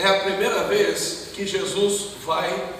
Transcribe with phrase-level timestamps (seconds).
[0.00, 2.70] é a primeira vez que Jesus vai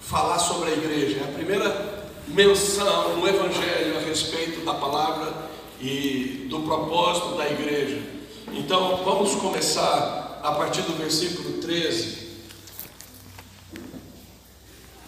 [0.00, 5.50] falar sobre a igreja, é a primeira menção no Evangelho a respeito da palavra
[5.80, 8.00] e do propósito da igreja.
[8.52, 12.30] Então vamos começar a partir do versículo 13.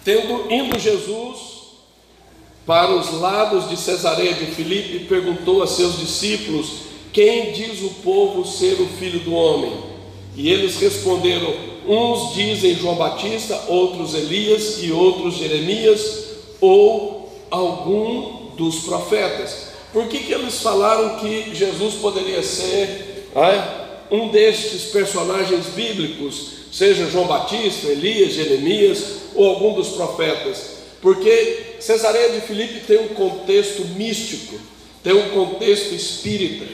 [0.05, 1.39] Tendo indo Jesus
[2.67, 8.45] para os lados de Cesareia de Filipe, perguntou a seus discípulos: Quem diz o povo
[8.45, 9.92] ser o filho do homem?
[10.37, 11.55] E eles responderam:
[11.87, 16.25] Uns dizem João Batista, outros Elias e outros Jeremias
[16.61, 19.73] ou algum dos profetas.
[19.93, 27.11] Por que, que eles falaram que Jesus poderia ser é, um destes personagens bíblicos, seja
[27.11, 30.83] João Batista, Elias, Jeremias ou algum dos profetas?
[31.03, 34.59] Porque Cesareia de Filipe tem um contexto místico,
[35.03, 36.65] tem um contexto espírita,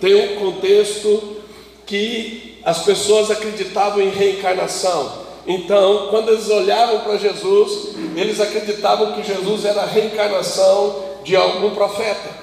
[0.00, 1.36] tem um contexto
[1.84, 5.22] que as pessoas acreditavam em reencarnação.
[5.46, 11.74] Então, quando eles olhavam para Jesus, eles acreditavam que Jesus era a reencarnação de algum
[11.74, 12.42] profeta.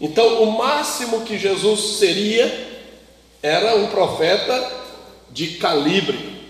[0.00, 2.68] Então, o máximo que Jesus seria
[3.42, 4.70] era um profeta
[5.30, 6.40] de calibre.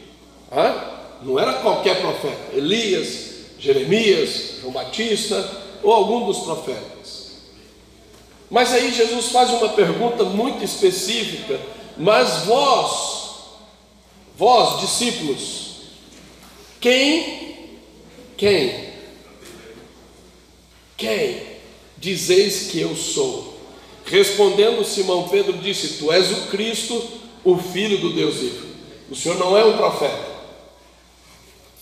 [1.22, 2.56] Não era qualquer profeta.
[2.56, 5.48] Elias, Jeremias, João Batista
[5.82, 7.30] ou algum dos profetas.
[8.50, 11.60] Mas aí Jesus faz uma pergunta muito específica.
[11.96, 13.30] Mas vós,
[14.36, 15.70] vós discípulos,
[16.80, 17.78] quem,
[18.36, 18.90] quem
[21.00, 21.40] quem
[21.96, 23.58] dizeis que eu sou?
[24.04, 27.02] Respondendo Simão Pedro disse: Tu és o Cristo,
[27.42, 28.66] o Filho do Deus vivo.
[29.10, 30.28] O Senhor não é um profeta.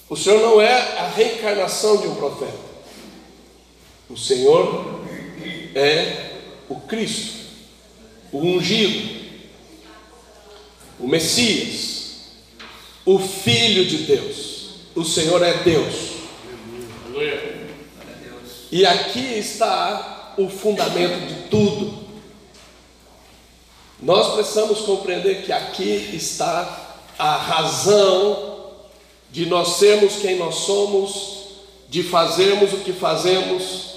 [0.08, 2.68] O Senhor não é a reencarnação de um profeta.
[4.08, 5.02] O Senhor
[5.74, 6.30] é
[6.68, 7.34] o Cristo,
[8.32, 9.17] o ungido,
[10.98, 11.98] o Messias,
[13.04, 14.58] o Filho de Deus.
[14.94, 15.94] O Senhor é Deus.
[18.70, 21.98] E aqui está o fundamento de tudo.
[24.00, 28.58] Nós precisamos compreender que aqui está a razão
[29.30, 31.38] de nós sermos quem nós somos,
[31.88, 33.88] de fazermos o que fazemos,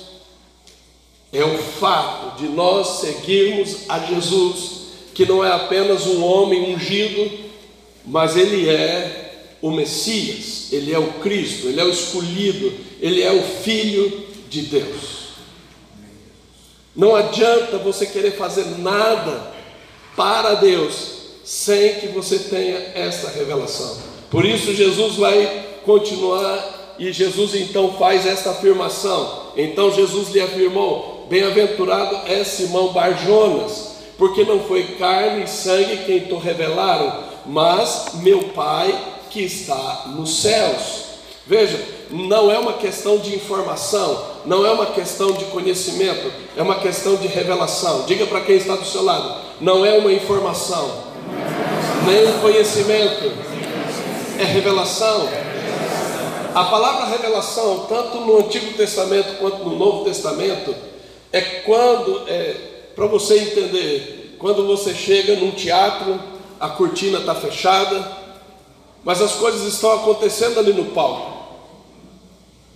[1.31, 4.80] é o fato de nós seguirmos a Jesus,
[5.21, 7.29] que não é apenas um homem ungido,
[8.03, 13.31] mas ele é o Messias, ele é o Cristo, ele é o escolhido, ele é
[13.31, 15.21] o Filho de Deus.
[16.95, 19.53] Não adianta você querer fazer nada
[20.15, 20.95] para Deus
[21.43, 23.99] sem que você tenha essa revelação.
[24.31, 29.51] Por isso Jesus vai continuar e Jesus então faz esta afirmação.
[29.55, 33.90] Então Jesus lhe afirmou: Bem-aventurado é Simão Barjonas,
[34.21, 38.95] porque não foi carne e sangue quem te revelaram, mas meu Pai
[39.31, 41.05] que está nos céus.
[41.47, 46.75] Veja, não é uma questão de informação, não é uma questão de conhecimento, é uma
[46.75, 48.03] questão de revelação.
[48.05, 51.03] Diga para quem está do seu lado: não é uma informação,
[52.05, 53.25] nem um conhecimento,
[54.37, 55.27] é revelação.
[56.53, 60.75] A palavra revelação, tanto no Antigo Testamento quanto no Novo Testamento,
[61.33, 66.19] é quando, é, para você entender, quando você chega num teatro,
[66.59, 68.17] a cortina está fechada,
[69.03, 71.31] mas as coisas estão acontecendo ali no palco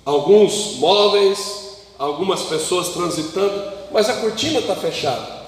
[0.05, 5.43] alguns móveis, algumas pessoas transitando, mas a cortina está fechada.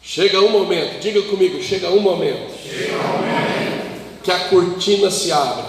[0.00, 3.84] Chega um momento, diga comigo, chega um momento, chega um momento
[4.22, 5.64] que a cortina se abre,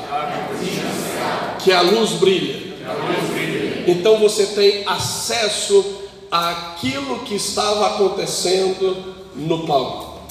[1.63, 2.64] que a luz brilha.
[3.87, 6.01] Então você tem acesso
[6.31, 10.21] àquilo que estava acontecendo no palco.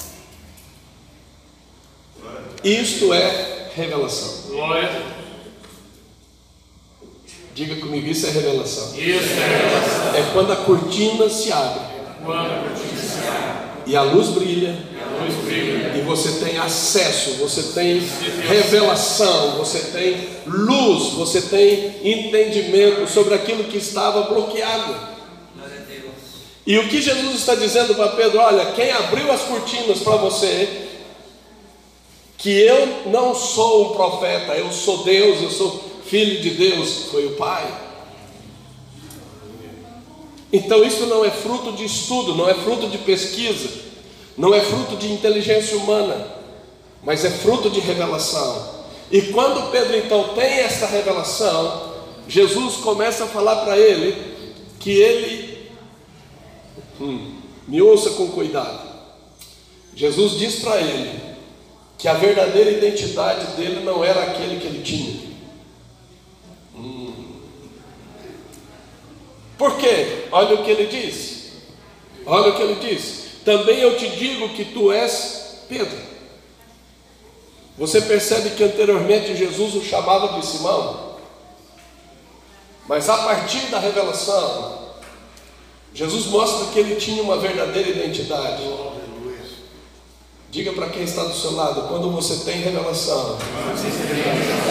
[2.63, 4.49] Isto é revelação.
[4.49, 5.03] Glória.
[7.53, 8.87] Diga comigo, isso é revelação.
[8.97, 10.15] Isso é revelação.
[10.15, 11.81] É quando a cortina se abre.
[12.23, 13.64] Quando a cortina se abre.
[13.85, 14.75] E a luz brilha.
[14.91, 15.97] E a luz brilha.
[15.97, 18.01] E você tem acesso, você tem
[18.47, 25.15] revelação, você tem luz, você tem entendimento sobre aquilo que estava bloqueado.
[26.67, 28.39] E o que Jesus está dizendo para Pedro?
[28.39, 30.87] Olha, quem abriu as cortinas para você,
[32.37, 37.25] que eu não sou um profeta, eu sou Deus, eu sou filho de Deus foi
[37.25, 37.84] o Pai.
[40.55, 43.69] Então isso não é fruto de estudo, não é fruto de pesquisa,
[44.37, 46.27] não é fruto de inteligência humana,
[47.03, 48.85] mas é fruto de revelação.
[49.11, 51.93] E quando Pedro então tem essa revelação,
[52.25, 54.15] Jesus começa a falar para ele
[54.79, 55.71] que ele,
[57.01, 57.33] hum,
[57.67, 58.79] me ouça com cuidado.
[59.93, 61.19] Jesus diz para ele
[61.97, 65.34] que a verdadeira identidade dele não era aquele que ele tinha.
[69.57, 70.25] Por quê?
[70.31, 71.51] Olha o que ele diz.
[72.25, 73.25] Olha o que ele diz.
[73.45, 75.97] Também eu te digo que tu és Pedro.
[77.77, 81.15] Você percebe que anteriormente Jesus o chamava de Simão.
[82.87, 84.79] Mas a partir da revelação,
[85.93, 88.63] Jesus mostra que ele tinha uma verdadeira identidade.
[90.51, 93.37] Diga para quem está do seu lado, quando você tem revelação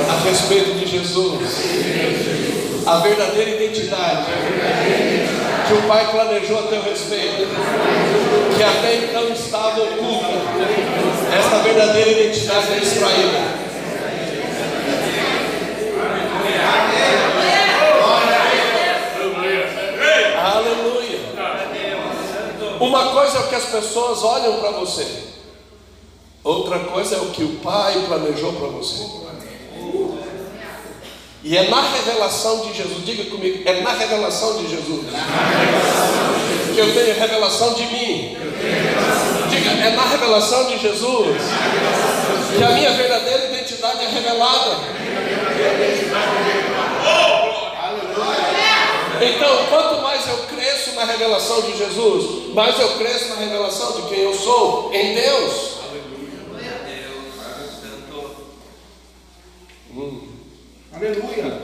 [0.09, 1.41] a respeito de Jesus,
[2.87, 4.27] a verdadeira identidade.
[5.67, 7.49] Que o Pai planejou a teu respeito,
[8.55, 10.29] que até então estava oculta,
[11.39, 13.65] esta verdadeira identidade é extraída.
[22.79, 25.07] Uma coisa é o que as pessoas olham para você,
[26.45, 29.25] outra coisa é o que o Pai planejou para você.
[31.44, 35.05] E é na revelação de Jesus, diga comigo, é na revelação de Jesus.
[36.75, 38.37] Que eu tenho revelação de mim.
[39.50, 41.37] Diga, é na revelação de Jesus
[42.56, 44.79] que a minha verdadeira identidade é revelada.
[49.20, 54.02] Então, quanto mais eu cresço na revelação de Jesus, mais eu cresço na revelação de
[54.08, 55.75] quem eu sou em Deus.
[59.97, 60.24] Hum.
[60.96, 61.61] Aleluia.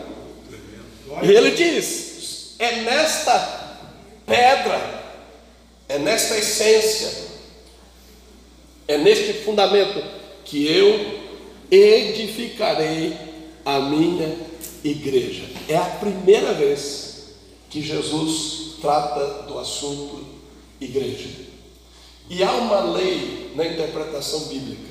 [1.22, 3.78] E ele diz: é nesta
[4.26, 5.02] pedra,
[5.88, 7.10] é nesta essência,
[8.86, 10.02] é neste fundamento
[10.44, 11.20] que eu
[11.70, 13.16] edificarei
[13.64, 14.36] a minha
[14.82, 15.44] igreja.
[15.68, 17.28] É a primeira vez
[17.68, 20.26] que Jesus trata do assunto
[20.80, 21.28] igreja.
[22.28, 24.90] E há uma lei na interpretação bíblica.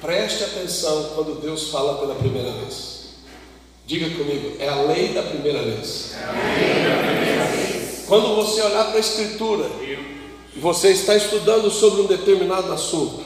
[0.00, 2.99] Preste atenção quando Deus fala pela primeira vez.
[3.90, 6.14] Diga comigo, é a lei da primeira vez.
[8.06, 9.68] Quando você olhar para a Escritura
[10.54, 13.24] você está estudando sobre um determinado assunto,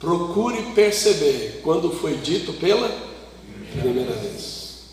[0.00, 2.90] procure perceber quando foi dito pela
[3.80, 4.86] primeira vez.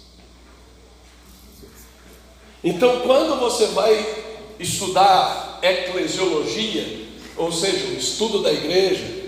[2.64, 4.26] Então, quando você vai
[4.60, 9.26] estudar eclesiologia, ou seja, o estudo da igreja,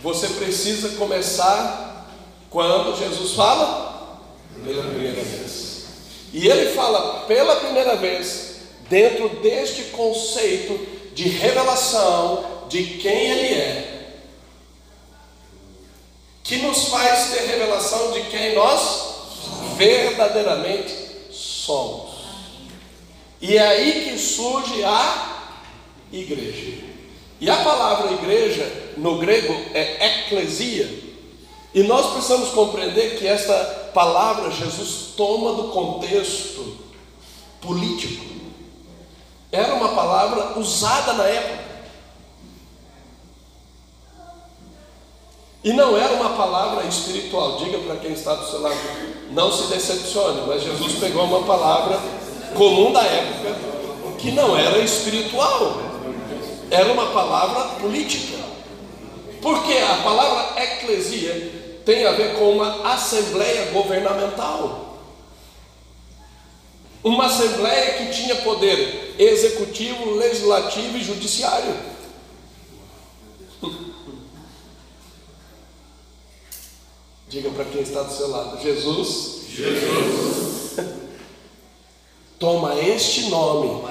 [0.00, 2.08] você precisa começar
[2.50, 3.93] quando Jesus fala
[4.64, 5.84] pela primeira vez.
[6.32, 8.56] E ele fala pela primeira vez
[8.88, 10.78] dentro deste conceito
[11.14, 13.94] de revelação de quem ele é,
[16.42, 19.14] que nos faz ter revelação de quem nós
[19.76, 20.94] verdadeiramente
[21.30, 22.14] somos.
[23.40, 25.52] E é aí que surge a
[26.12, 26.84] igreja.
[27.40, 31.03] E a palavra igreja, no grego, é eclesia.
[31.74, 36.76] E nós precisamos compreender que esta palavra Jesus toma do contexto
[37.60, 38.24] político.
[39.50, 41.64] Era uma palavra usada na época.
[45.64, 47.56] E não era uma palavra espiritual.
[47.56, 48.76] Diga para quem está do seu lado,
[49.32, 51.98] não se decepcione, mas Jesus pegou uma palavra
[52.54, 53.56] comum da época,
[54.18, 55.78] que não era espiritual,
[56.70, 58.38] era uma palavra política.
[59.42, 64.98] Porque a palavra eclesia tem a ver com uma assembleia governamental.
[67.02, 71.76] Uma assembleia que tinha poder executivo, legislativo e judiciário.
[77.28, 79.42] Diga para quem está do seu lado: Jesus.
[79.48, 80.76] Jesus
[82.40, 83.84] toma este nome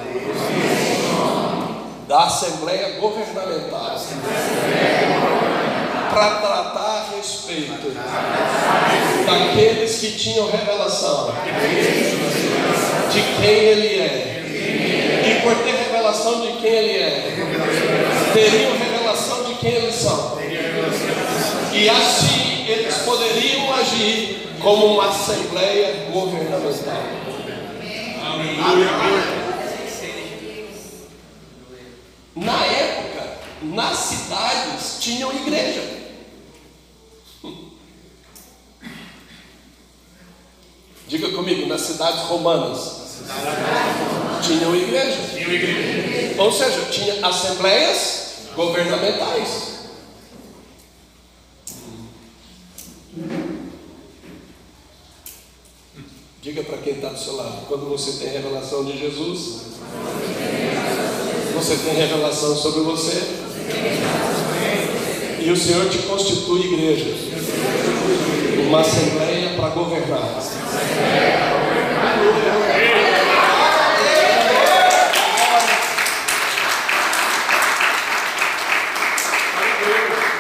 [2.08, 3.98] da Assembleia Governamental
[6.14, 6.63] para a
[7.24, 7.90] respeito
[9.26, 11.34] daqueles que tinham revelação
[13.12, 14.40] de quem ele é.
[15.26, 17.32] E por ter revelação de quem ele é,
[18.34, 20.38] teriam revelação de quem eles são.
[21.72, 26.74] E assim eles poderiam agir como uma assembleia governamental.
[32.36, 36.03] Na época, nas cidades tinham igreja.
[41.08, 43.04] Diga comigo, nas cidades romanas
[44.42, 45.18] tinham igreja.
[46.38, 48.24] Ou seja, tinha assembleias
[48.56, 49.74] governamentais.
[56.42, 59.62] Diga para quem está do seu lado: quando você tem revelação de Jesus,
[61.54, 63.44] você tem revelação sobre você.
[65.40, 67.06] E o Senhor te constitui igreja.
[68.68, 69.33] Uma assembleia
[69.74, 70.22] governar.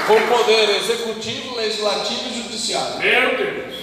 [0.08, 2.98] Com poder executivo, legislativo e judiciário.
[3.00, 3.74] Meu Deus.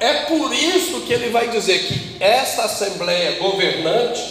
[0.00, 4.22] É por isso que ele vai dizer que esta assembleia governante,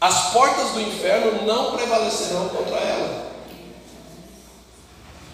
[0.00, 3.28] as portas do inferno não prevalecerão contra ela.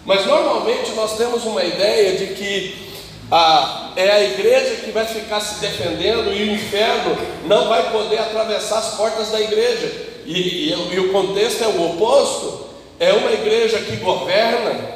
[0.05, 2.84] Mas normalmente nós temos uma ideia de que
[3.31, 8.19] a, é a igreja que vai ficar se defendendo e o inferno não vai poder
[8.19, 9.91] atravessar as portas da igreja.
[10.25, 12.67] E, e, e o contexto é o oposto:
[12.99, 14.95] é uma igreja que governa,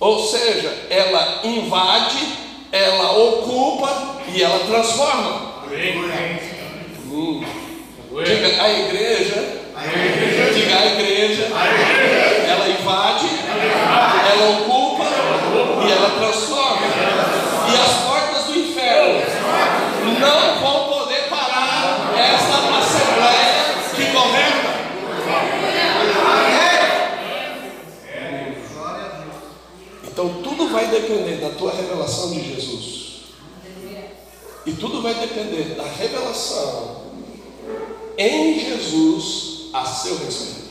[0.00, 2.18] ou seja, ela invade,
[2.72, 5.52] ela ocupa e ela transforma.
[7.10, 7.44] Hum.
[8.24, 9.62] Diga a igreja,
[10.52, 11.48] diga a igreja,
[12.46, 13.26] ela invade,
[14.30, 15.04] ela ocupa
[15.86, 16.82] e ela transforma.
[17.70, 19.22] E as portas do inferno
[20.20, 23.62] não vão poder parar essa assembleia
[23.94, 24.72] que governa.
[30.04, 33.02] Então tudo vai depender da tua revelação de Jesus.
[34.64, 37.02] E tudo vai depender da revelação
[38.16, 40.62] em Jesus a seu respeito.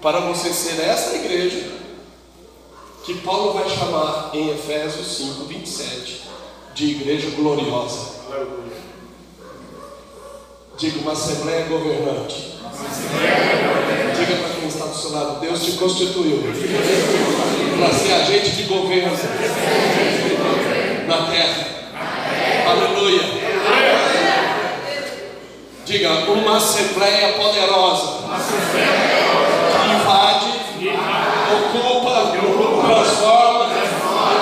[0.00, 1.80] Para você ser essa igreja
[3.04, 6.22] que Paulo vai chamar em Efésios 5, 27
[6.74, 8.12] de igreja gloriosa.
[10.76, 12.61] Diga uma assembleia governante.
[12.72, 16.42] Diga para quem está do seu lado, Deus te constituiu
[17.78, 19.16] para ser agente de governo
[21.06, 21.66] na terra.
[22.66, 23.22] Aleluia.
[25.84, 28.22] Diga, uma assembleia poderosa
[29.82, 30.60] que invade,
[31.52, 32.32] ocupa,
[32.86, 33.66] transforma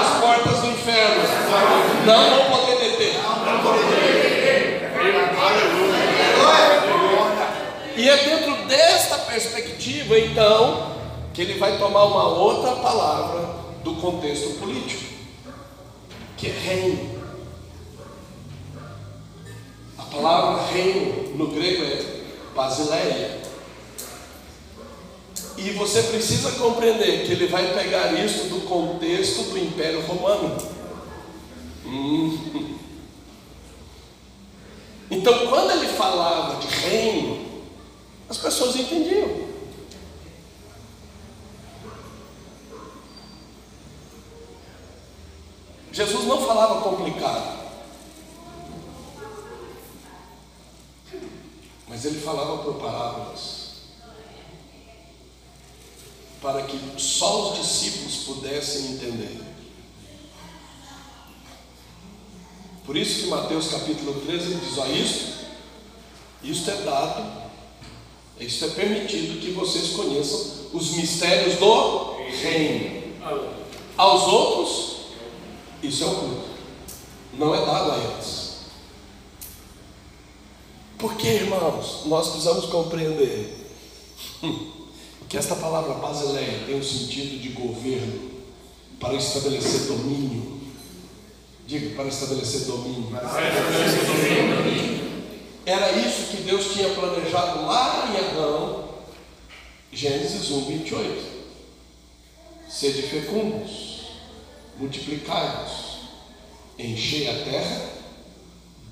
[0.00, 1.22] as portas do inferno.
[2.06, 3.14] Não vão poder deter.
[8.00, 10.96] E é dentro desta perspectiva, então,
[11.34, 15.04] que ele vai tomar uma outra palavra do contexto político,
[16.34, 17.20] que é reino.
[19.98, 22.22] A palavra reino no grego é
[22.54, 23.38] basileia.
[25.58, 30.56] E você precisa compreender que ele vai pegar isso do contexto do Império Romano.
[31.84, 32.76] Hum.
[35.10, 37.49] Então, quando ele falava de reino,
[38.30, 39.50] as pessoas entendiam.
[45.92, 47.58] Jesus não falava complicado.
[51.88, 53.70] Mas ele falava por parábolas.
[56.40, 59.40] Para que só os discípulos pudessem entender.
[62.86, 65.46] Por isso que Mateus capítulo 13 diz: Ó, isto,
[66.44, 67.39] isto é dado,
[68.40, 73.00] isto é permitido que vocês conheçam os mistérios do reino.
[73.96, 74.96] Aos outros,
[75.82, 76.48] isso é oculto.
[77.34, 78.50] Não é dado a eles.
[80.98, 83.56] Porque, irmãos, nós precisamos compreender
[85.28, 88.30] que esta palavra basileia tem um sentido de governo
[88.98, 90.60] para estabelecer domínio.
[91.66, 93.10] Diga, para estabelecer domínio.
[93.10, 95.09] Para estabelecer domínio.
[95.70, 98.88] Era isso que Deus tinha planejado lá em Adão,
[99.92, 101.30] Gênesis 1, 28.
[102.68, 104.00] Sede fecundos,
[104.76, 106.08] multiplicai-vos,
[106.76, 107.88] enchei a terra,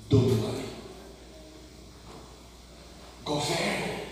[0.07, 0.63] dominai.
[3.25, 4.03] Governe.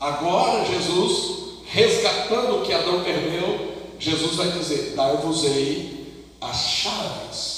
[0.00, 7.57] Agora, Jesus, resgatando o que Adão perdeu, Jesus vai dizer: Dar-vos-ei as chaves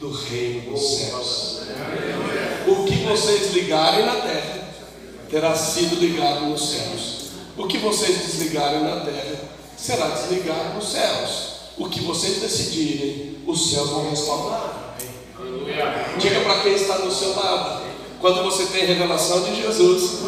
[0.00, 1.60] do reino dos céus.
[2.66, 4.60] O que vocês ligarem na terra
[5.30, 7.20] terá sido ligado nos céus.
[7.56, 9.38] O que vocês desligarem na terra
[9.76, 11.50] será desligado nos céus.
[11.76, 14.96] O que vocês decidirem, os céus vão respaldar.
[16.18, 17.82] Diga para quem está do seu lado.
[18.20, 20.20] Quando você tem revelação de Jesus,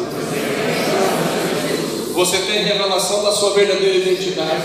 [2.13, 4.63] você tem revelação da sua verdadeira identidade.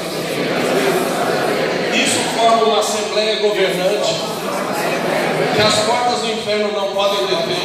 [1.94, 4.37] Isso forma uma assembleia governante
[5.58, 7.56] que as portas do inferno não podem deter.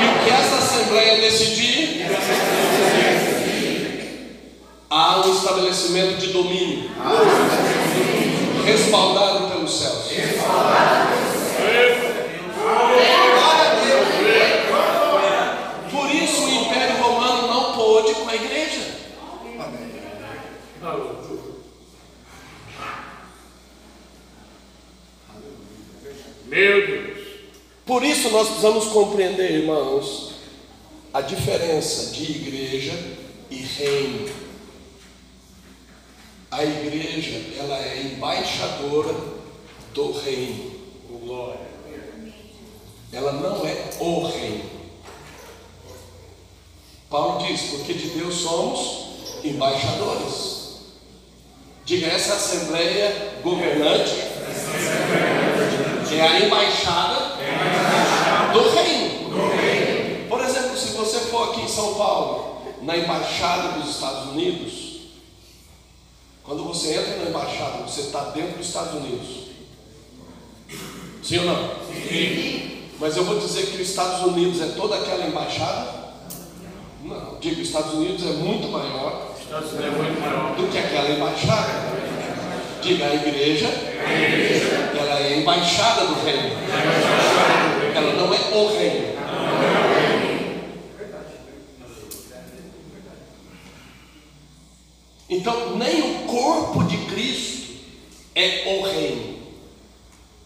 [0.00, 2.06] E o que essa Assembleia decidir,
[4.90, 6.90] há um estabelecimento de domínio,
[8.64, 10.10] respaldado pelos céus.
[15.88, 18.80] Por isso o Império Romano não pôde com a igreja.
[19.60, 19.90] Amém.
[26.50, 27.28] Meu Deus.
[27.86, 30.32] Por isso nós precisamos compreender, irmãos,
[31.14, 32.92] a diferença de igreja
[33.48, 34.28] e reino.
[36.50, 39.14] A igreja, ela é embaixadora
[39.94, 40.72] do reino.
[41.08, 41.70] Glória.
[43.12, 44.70] Ela não é o reino.
[47.08, 50.80] Paulo diz: porque de Deus somos embaixadores.
[51.84, 54.30] Diga essa assembleia governante
[56.20, 57.36] é a embaixada
[58.52, 60.28] do reino.
[60.28, 65.00] Por exemplo, se você for aqui em São Paulo, na embaixada dos Estados Unidos,
[66.42, 69.50] quando você entra na embaixada, você está dentro dos Estados Unidos.
[71.22, 71.70] Sim ou não?
[72.08, 72.88] Sim.
[72.98, 76.00] Mas eu vou dizer que os Estados Unidos é toda aquela embaixada?
[77.02, 77.38] Não.
[77.40, 80.54] Digo, os Estados Unidos é muito maior Estados Unidos é muito maior.
[80.54, 82.19] do que aquela embaixada.
[82.82, 83.68] Diga, a igreja,
[84.98, 86.56] ela é embaixada do reino.
[87.94, 89.10] Ela não é o reino.
[95.28, 97.74] Então, nem o corpo de Cristo
[98.34, 99.36] é o reino.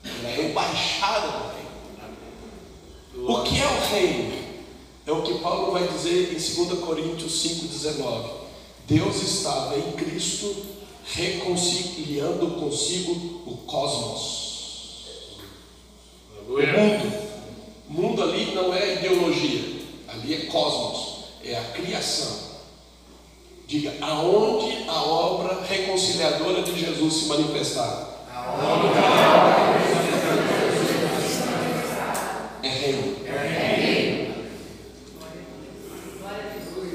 [0.05, 3.29] Ela é embaixada do reino.
[3.29, 4.35] O que é o reino?
[5.07, 8.45] É o que Paulo vai dizer em 2 Coríntios 5,19.
[8.87, 10.74] Deus estava em Cristo
[11.13, 14.45] reconciliando consigo o cosmos.
[16.49, 17.25] O mundo.
[17.89, 22.55] O mundo ali não é ideologia, ali é cosmos, é a criação.
[23.67, 28.11] Diga, aonde a obra reconciliadora de Jesus se manifestar?
[32.63, 33.17] É reino.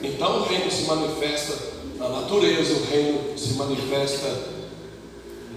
[0.03, 1.53] Então o reino se manifesta
[1.97, 4.27] na natureza, o reino se manifesta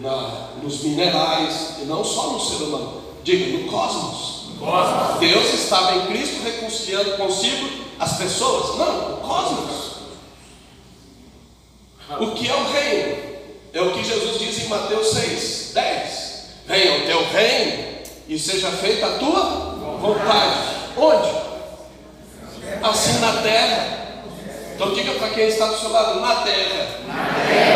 [0.01, 3.03] na, nos minerais e não só no ser humano.
[3.23, 4.53] Diga, no cosmos.
[4.59, 5.19] Cosmos.
[5.21, 8.79] Deus estava em Cristo reconciliando consigo as pessoas?
[8.79, 9.93] Não, o cosmos.
[12.19, 13.33] O que é o reino?
[13.75, 16.33] É o que Jesus diz em Mateus 6, 10.
[16.67, 19.43] Venha o teu reino e seja feita a tua
[20.01, 20.57] vontade.
[20.97, 21.31] Onde?
[22.83, 24.02] Assim na terra.
[24.75, 26.89] Então diga para quem está do seu lado, na terra.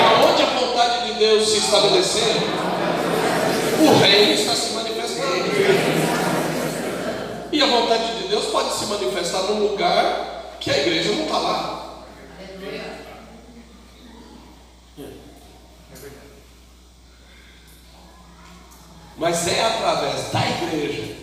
[0.00, 2.35] Aonde a vontade de Deus se estabeleceu,
[3.80, 4.96] o reino está se manifestando.
[7.52, 11.38] E a vontade de Deus pode se manifestar num lugar que a igreja não está
[11.38, 11.76] lá.
[19.16, 21.16] Mas é através da igreja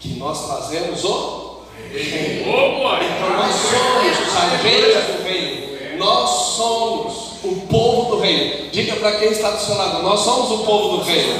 [0.00, 1.57] que nós trazemos o.
[1.94, 5.98] Então nós somos os agentes do reino.
[5.98, 7.14] Nós somos
[7.44, 8.68] o povo do reino.
[8.70, 11.34] Diga para quem está do seu lado, nós somos o povo do reino.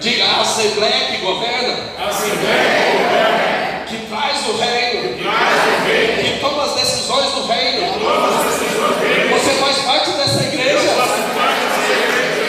[0.00, 1.76] Diga a assembleia que governa,
[2.08, 3.84] Assembleia.
[3.86, 6.22] que traz o reino, Traz o reino.
[6.22, 7.92] que toma as decisões do reino.
[7.98, 9.28] Todas as decisões dele.
[9.34, 10.78] Você faz parte dessa igreja.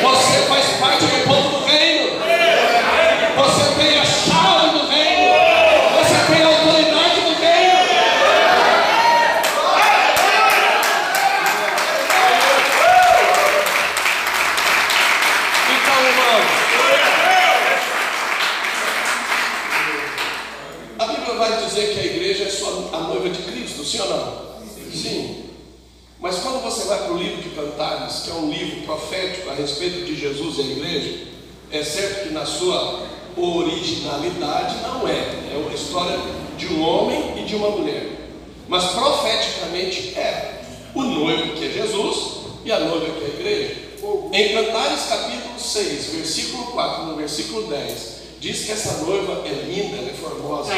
[0.01, 2.11] Você faz parte do povo do reino.
[3.35, 5.33] Você tem a chave do reino.
[5.99, 7.81] Você tem a autoridade do reino.
[15.73, 16.45] Então, irmãos,
[20.99, 24.09] a Bíblia vai dizer que a igreja é só a noiva de Cristo, sim ou
[24.09, 24.51] não?
[24.93, 25.45] Sim.
[26.19, 29.50] Mas quando você vai para o livro de Cantares, que é um livro profético a
[29.61, 31.17] respeito de Jesus e a igreja,
[31.71, 35.53] é certo que na sua originalidade não é.
[35.53, 36.17] É uma história
[36.57, 38.07] de um homem e de uma mulher.
[38.67, 40.61] Mas profeticamente é.
[40.93, 43.75] O noivo que é Jesus e a noiva que é a igreja.
[44.33, 49.97] Em Cantares capítulo 6, versículo 4 no versículo 10, diz que essa noiva é linda,
[49.97, 50.73] ela é formosa.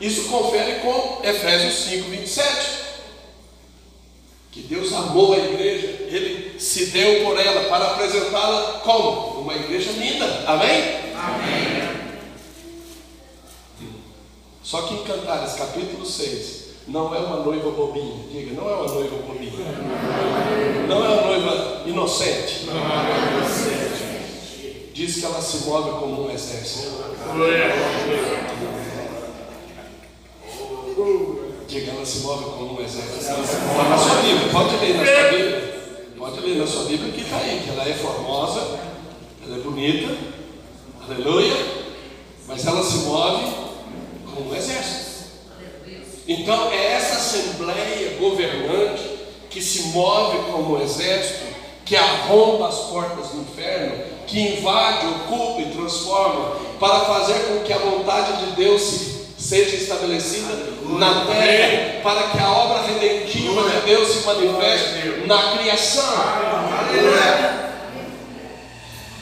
[0.00, 2.81] Isso confere com Efésios 5, 27.
[4.52, 9.40] Que Deus amou a igreja, Ele se deu por ela para apresentá-la como?
[9.40, 10.26] Uma igreja linda.
[10.46, 10.98] Amém?
[11.16, 11.82] Amém.
[14.62, 18.24] Só que em Cantares, capítulo 6, não é uma noiva bobinha.
[18.30, 19.52] Diga, não é uma noiva bobinha.
[20.86, 22.66] Não é uma noiva inocente.
[24.92, 26.92] Diz que ela se move como um exército.
[31.72, 33.18] Diga, ela se move como um exército.
[33.18, 33.34] Está
[33.88, 35.82] na sua Bíblia, pode ler na sua Bíblia.
[36.18, 38.78] Pode ler na sua Bíblia que está aí, que ela é formosa,
[39.42, 40.14] ela é bonita,
[41.02, 41.56] aleluia,
[42.46, 43.54] mas ela se move
[44.26, 45.30] como um exército.
[46.28, 49.08] Então é essa assembleia governante
[49.48, 51.54] que se move como um exército,
[51.86, 57.72] que arromba as portas do inferno, que invade, ocupa e transforma, para fazer com que
[57.72, 59.11] a vontade de Deus se,
[59.42, 60.54] seja estabelecida
[60.98, 66.04] na terra, para que a obra redentiva de Deus se manifeste na criação.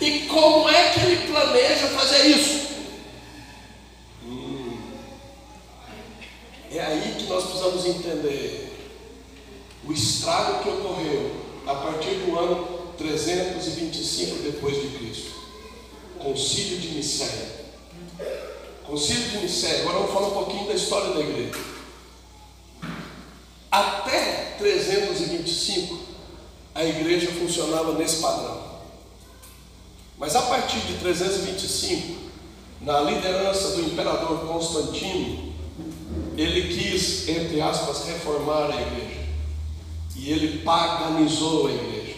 [0.00, 2.68] E como é que ele planeja fazer isso?
[4.24, 4.78] Hum.
[6.72, 8.76] É aí que nós precisamos entender
[9.87, 11.33] o estrago que ocorreu
[11.66, 15.30] a partir do ano 325 depois de Cristo.
[16.18, 17.61] Concílio de Nicéia.
[18.90, 19.83] Concílio de Nicéia.
[19.83, 21.57] Agora vamos falar um pouquinho da história da igreja.
[23.70, 25.96] Até 325
[26.74, 28.81] a igreja funcionava nesse padrão.
[30.18, 32.16] Mas a partir de 325,
[32.81, 35.55] na liderança do imperador Constantino,
[36.37, 39.20] ele quis, entre aspas, reformar a igreja.
[40.16, 42.16] E ele paganizou a igreja.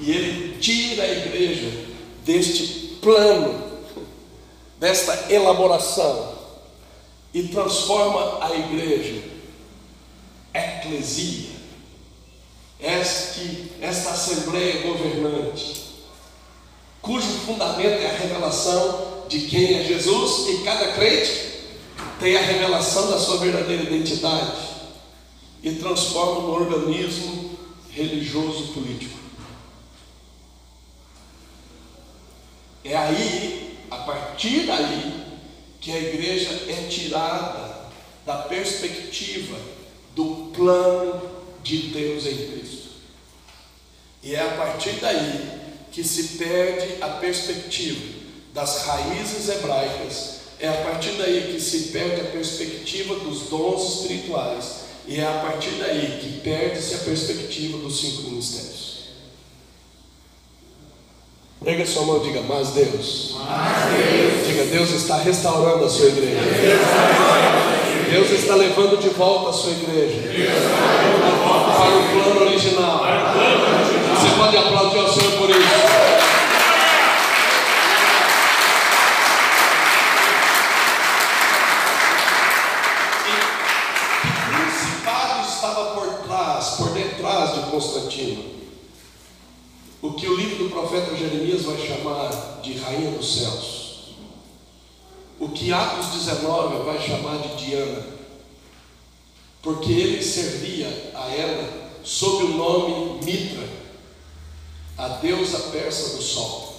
[0.00, 1.86] E ele tira a igreja
[2.24, 3.67] deste plano,
[4.78, 6.38] desta elaboração,
[7.32, 9.22] e transforma a igreja,
[10.54, 11.50] eclesia,
[12.80, 15.82] este, esta assembleia governante,
[17.02, 21.48] cujo fundamento é a revelação de quem é Jesus, e cada crente
[22.18, 24.68] tem a revelação da sua verdadeira identidade
[25.62, 27.58] e transforma no organismo
[27.90, 29.18] religioso político.
[32.84, 35.24] É aí, a partir daí,
[35.80, 37.88] que a igreja é tirada
[38.26, 39.56] da perspectiva
[40.14, 41.22] do plano
[41.62, 42.88] de Deus em Cristo.
[44.22, 45.58] E é a partir daí
[45.92, 48.18] que se perde a perspectiva
[48.52, 54.88] das raízes hebraicas, é a partir daí que se perde a perspectiva dos dons espirituais
[55.06, 58.77] e é a partir daí que perde-se a perspectiva dos cinco ministérios.
[61.64, 63.36] Pega sua mão e diga, mas Deus.
[63.36, 64.46] Mas Deus.
[64.46, 66.40] Diga, Deus está restaurando a sua igreja.
[68.10, 70.22] Deus está levando de volta a sua igreja.
[71.44, 73.02] Para o plano original.
[74.14, 76.18] Você pode aplaudir ao Senhor por isso.
[87.78, 88.57] Constantino.
[90.00, 94.14] O que o livro do profeta Jeremias vai chamar de Rainha dos Céus.
[95.40, 98.06] O que Atos 19 vai chamar de Diana.
[99.62, 103.68] Porque ele servia a ela sob o nome Mitra,
[104.96, 106.76] a deusa persa do sol.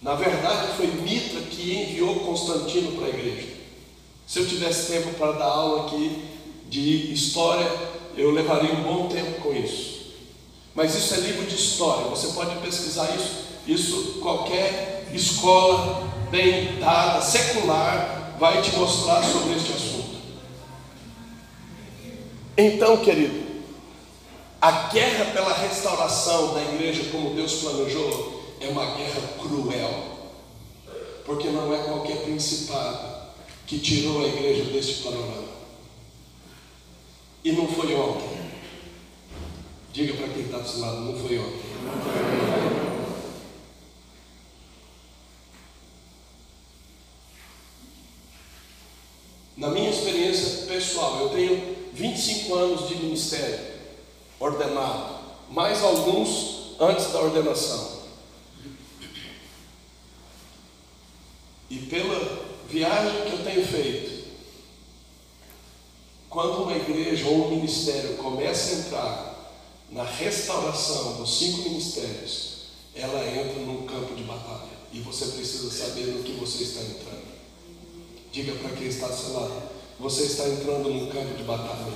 [0.00, 3.48] Na verdade, foi Mitra que enviou Constantino para a igreja.
[4.26, 6.24] Se eu tivesse tempo para dar aula aqui
[6.68, 7.70] de história
[8.16, 9.91] eu levaria um bom tempo com isso.
[10.74, 13.42] Mas isso é livro de história, você pode pesquisar isso.
[13.66, 20.16] Isso qualquer escola bem dada, secular, vai te mostrar sobre este assunto.
[22.56, 23.42] Então, querido,
[24.60, 30.04] a guerra pela restauração da igreja como Deus planejou é uma guerra cruel,
[31.24, 33.12] porque não é qualquer principado
[33.66, 35.52] que tirou a igreja deste panorama.
[37.44, 38.51] E não foi ontem.
[39.92, 41.60] Diga para quem está do seu lado, não foi ontem.
[49.54, 53.60] Na minha experiência pessoal, eu tenho 25 anos de ministério
[54.40, 55.18] ordenado,
[55.50, 58.00] mais alguns antes da ordenação.
[61.68, 64.22] E pela viagem que eu tenho feito,
[66.30, 69.31] quando uma igreja ou um ministério começa a entrar
[69.92, 72.52] na restauração dos cinco ministérios,
[72.94, 74.72] ela entra num campo de batalha.
[74.92, 77.32] E você precisa saber no que você está entrando.
[78.30, 79.52] Diga para quem está do seu lado:
[79.98, 81.86] você está entrando num campo de batalha.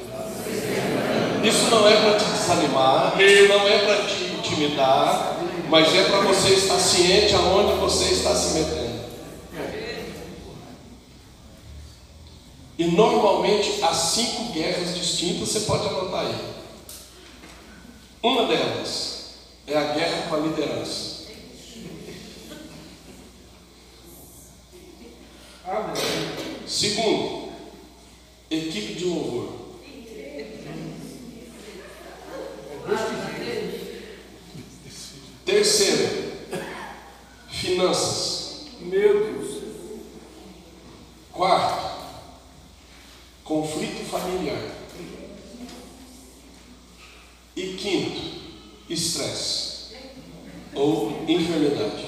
[1.42, 6.54] Isso não é para te desanimar, não é para te intimidar, mas é para você
[6.54, 8.96] estar ciente aonde você está se metendo.
[12.78, 16.55] E normalmente há cinco guerras distintas, você pode anotar aí.
[18.22, 19.34] Uma delas
[19.66, 21.16] é a guerra com a liderança.
[26.66, 27.52] Segundo,
[28.50, 29.66] equipe de louvor.
[35.44, 36.32] Terceiro,
[37.50, 38.66] finanças.
[38.80, 39.62] Meu Deus.
[41.32, 41.96] Quarto,
[44.10, 44.75] familiar.
[47.56, 48.20] E quinto,
[48.90, 49.94] estresse
[50.74, 52.04] ou enfermidade.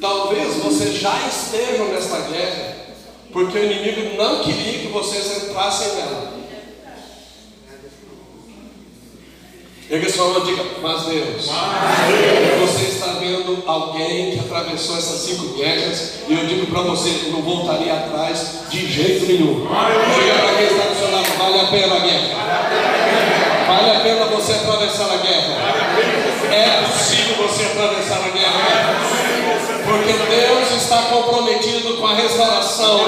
[0.00, 2.76] Talvez você já esteja nesta guerra,
[3.32, 6.40] porque o inimigo não queria que vocês entrassem nela.
[9.90, 11.46] Ergue sua mão e diga, mas Deus,
[12.60, 17.30] você está vendo alguém que atravessou essas cinco guerras, e eu digo para você que
[17.30, 19.66] não voltaria atrás de jeito nenhum.
[19.66, 20.50] Diga
[21.38, 22.60] vale a pena a guerra.
[23.66, 25.56] Vale a pena você atravessar a guerra.
[26.52, 29.30] É possível você atravessar a guerra.
[29.84, 32.98] Porque Deus está comprometido com a restauração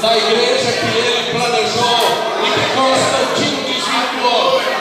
[0.00, 1.98] da igreja que ele planejou
[2.42, 4.76] e que Constantino desvirtuou.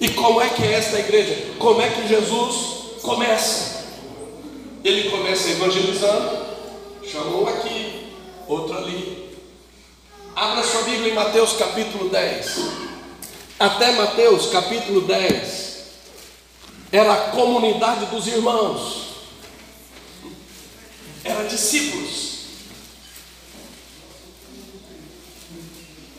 [0.00, 1.36] E como é que é esta igreja?
[1.58, 3.80] Como é que Jesus começa?
[4.82, 6.46] Ele começa evangelizando,
[7.04, 7.79] chamou aqui,
[8.50, 9.38] outro ali.
[10.34, 12.58] Abra sua Bíblia em Mateus capítulo 10.
[13.58, 15.70] Até Mateus capítulo 10
[16.92, 19.10] era a comunidade dos irmãos,
[21.22, 22.30] era discípulos.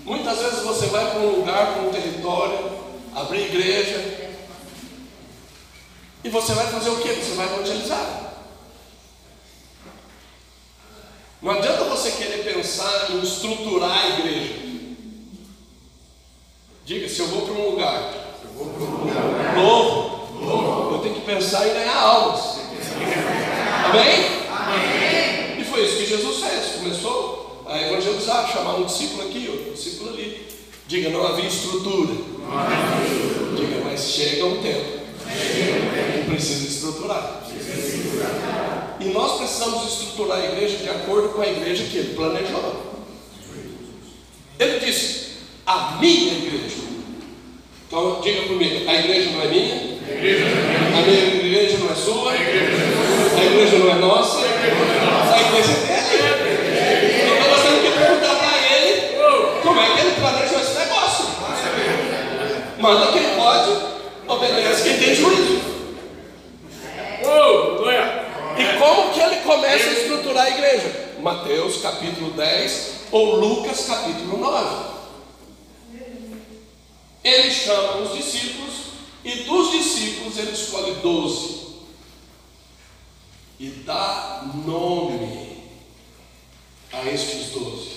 [0.05, 2.79] Muitas vezes você vai para um lugar, para um território,
[3.13, 4.31] abrir igreja,
[6.23, 7.09] e você vai fazer o que?
[7.09, 8.30] Você vai evangelizar.
[11.41, 14.53] Não adianta você querer pensar em estruturar a igreja.
[16.85, 18.13] Diga, se eu vou para um lugar,
[19.55, 22.59] novo, eu tenho que pensar em ganhar almas.
[23.85, 24.41] Amém?
[24.51, 25.61] Amém?
[25.61, 26.75] E foi isso que Jesus fez.
[26.75, 30.47] Começou a evangelizar, chamar um discípulo aqui, outro discípulo ali.
[30.87, 32.13] Diga, não havia estrutura.
[32.37, 33.55] Não havia estrutura.
[33.55, 35.01] Diga, mas chega um tempo.
[36.13, 37.41] Que precisa estruturar.
[39.01, 42.91] E nós precisamos estruturar a igreja de acordo com a igreja que ele planejou.
[44.59, 46.81] Ele disse, a minha igreja.
[47.87, 49.75] Então diga comigo, a igreja não é minha?
[49.75, 52.31] A minha igreja não é sua?
[52.31, 54.37] A igreja não é nossa?
[54.37, 57.23] A igreja é dele.
[57.23, 59.17] Então nós temos que perguntar para ele
[59.63, 61.25] como é que ele planejou esse negócio.
[62.77, 63.71] Manda quem pode,
[64.27, 65.61] obedece quem tem juízo.
[68.57, 71.15] E como que ele começa a estruturar a igreja?
[71.21, 74.91] Mateus capítulo 10 ou Lucas capítulo 9.
[77.23, 78.73] Ele chama os discípulos
[79.23, 81.61] e dos discípulos ele escolhe doze
[83.59, 85.61] e dá nome
[86.91, 87.91] a estes doze,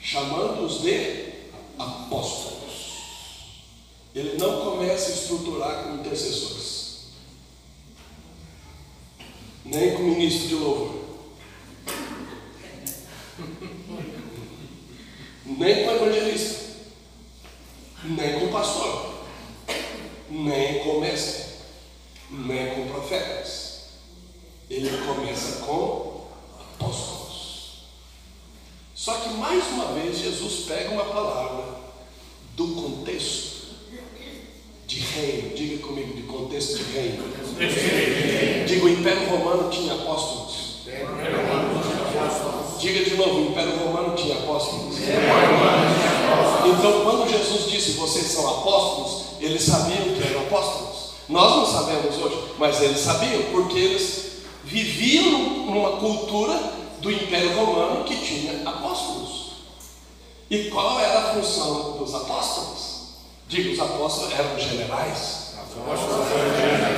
[0.00, 1.32] chamando-os de
[1.78, 2.56] apóstolos.
[4.12, 6.75] Ele não começa a estruturar com intercessores,
[9.66, 10.94] nem com ministro de louvor,
[15.44, 16.64] nem com evangelista,
[18.04, 19.24] nem com pastor,
[20.30, 21.44] nem com mestre,
[22.30, 23.66] nem com profetas.
[24.70, 26.26] Ele começa com
[26.60, 27.86] apóstolos.
[28.94, 31.80] Só que mais uma vez Jesus pega uma palavra
[32.54, 33.55] do contexto
[34.86, 35.54] de reino.
[35.54, 37.24] Diga comigo, de contexto de reino.
[38.66, 40.76] Diga, o Império Romano tinha apóstolos.
[42.78, 44.96] Diga de novo, o Império Romano tinha apóstolos.
[44.98, 51.06] Então, quando Jesus disse vocês são apóstolos, eles sabiam que eram apóstolos.
[51.28, 54.26] Nós não sabemos hoje, mas eles sabiam, porque eles
[54.64, 56.54] viviam numa cultura
[57.00, 59.46] do Império Romano que tinha apóstolos.
[60.48, 62.95] E qual era a função dos apóstolos?
[63.48, 65.52] Diga, os apóstolos eram generais.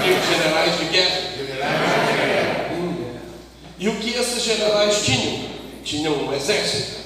[0.03, 2.73] Diga, generais de guerra.
[2.73, 3.19] Hum.
[3.79, 5.49] E o que esses generais tinham?
[5.85, 6.99] Tinham um exército.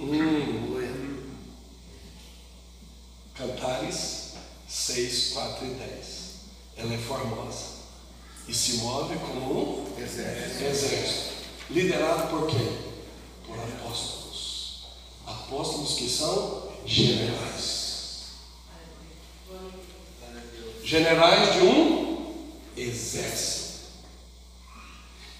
[0.00, 1.30] Hum.
[3.34, 4.32] Cantares
[4.68, 6.20] 6, 4 e 10.
[6.78, 7.80] Ela é formosa
[8.48, 10.64] e se move como um exército.
[10.64, 11.30] exército.
[11.70, 12.78] Liderado por quem?
[13.46, 14.86] Por apóstolos.
[15.26, 17.79] Apóstolos que são generais.
[20.90, 22.34] Generais de um
[22.76, 23.78] exército.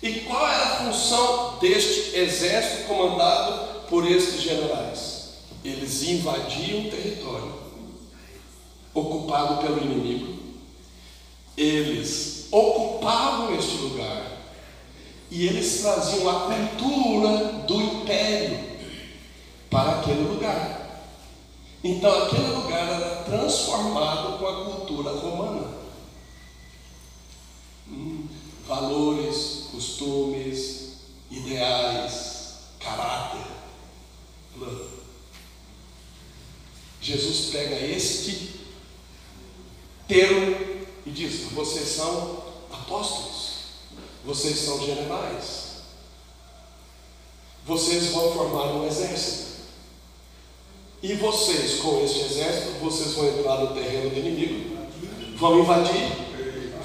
[0.00, 5.30] E qual era a função deste exército comandado por estes generais?
[5.64, 7.52] Eles invadiam o território
[8.94, 10.38] ocupado pelo inimigo.
[11.56, 14.22] Eles ocupavam este lugar
[15.32, 18.56] e eles traziam a cultura do império
[19.68, 20.89] para aquele lugar.
[21.82, 25.78] Então aquele lugar era transformado com a cultura romana.
[27.88, 28.28] Hum,
[28.66, 30.92] valores, costumes,
[31.30, 33.50] ideais, caráter.
[37.00, 38.60] Jesus pega este
[40.06, 40.56] termo
[41.06, 43.52] e diz: vocês são apóstolos,
[44.24, 45.82] vocês são generais,
[47.64, 49.49] vocês vão formar um exército.
[51.02, 54.76] E vocês, com este exército, vocês vão entrar no terreno do inimigo,
[55.38, 56.12] vão invadir,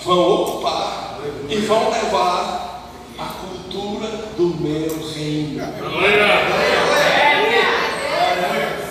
[0.06, 5.62] vão ocupar e vão levar a cultura do meu reino.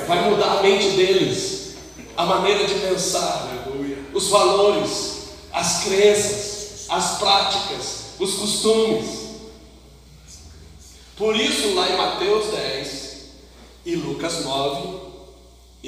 [0.06, 1.76] Vai mudar a mente deles,
[2.14, 3.48] a maneira de pensar,
[4.12, 9.24] os valores, as crenças, as práticas, os costumes.
[11.16, 13.14] Por isso, lá em Mateus 10
[13.86, 15.03] e Lucas 9,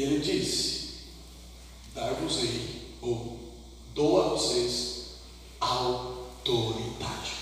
[0.03, 1.07] ele disse:
[1.95, 3.39] Dar-vos-ei, ou
[3.95, 4.97] dou a vocês
[5.59, 7.33] autoridade.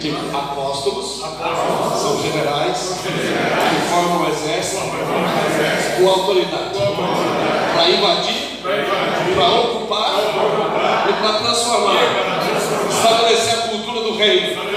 [0.00, 1.20] Tipo, apóstolos,
[2.00, 4.82] são generais, que formam o exército,
[5.98, 6.78] com autoridade,
[7.74, 8.60] para invadir,
[9.34, 10.14] para ocupar.
[11.08, 12.00] E para transformar,
[12.88, 14.69] estabelecer a cultura do reino.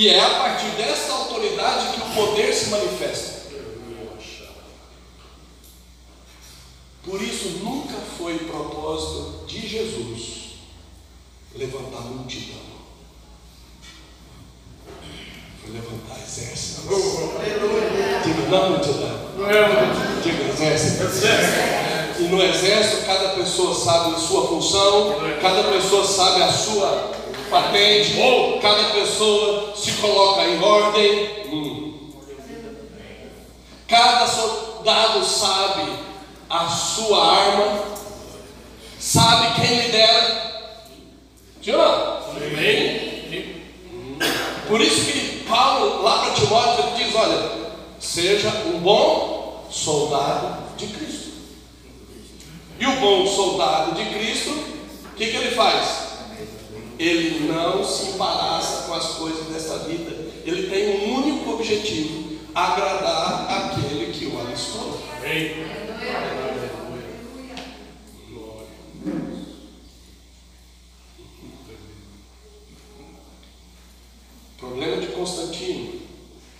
[0.00, 3.40] E é a partir dessa autoridade que o poder se manifesta.
[7.04, 10.52] Por isso, nunca foi propósito de Jesus
[11.54, 12.62] levantar multidão.
[15.62, 16.88] Foi levantar exército.
[18.24, 19.18] Diga, não multidão.
[20.22, 21.02] Diga exército.
[22.20, 28.14] E no exército, cada pessoa sabe a sua função, cada pessoa sabe a sua patente,
[28.62, 31.28] cada pessoa se coloca em ordem.
[31.52, 32.10] Hum.
[33.88, 35.92] Cada soldado sabe
[36.48, 37.84] a sua arma,
[38.98, 40.50] sabe quem lidera.
[41.60, 42.20] Tira?
[44.68, 47.50] Por isso que Paulo, lá para Timóteo, ele diz: olha,
[47.98, 51.30] seja um bom soldado de Cristo.
[52.78, 56.09] E o bom soldado de Cristo, o que, que ele faz?
[57.00, 60.10] Ele não se embaraça com as coisas dessa vida.
[60.44, 65.00] Ele tem um único objetivo: agradar aquele que o alistou.
[74.52, 76.02] O problema de Constantino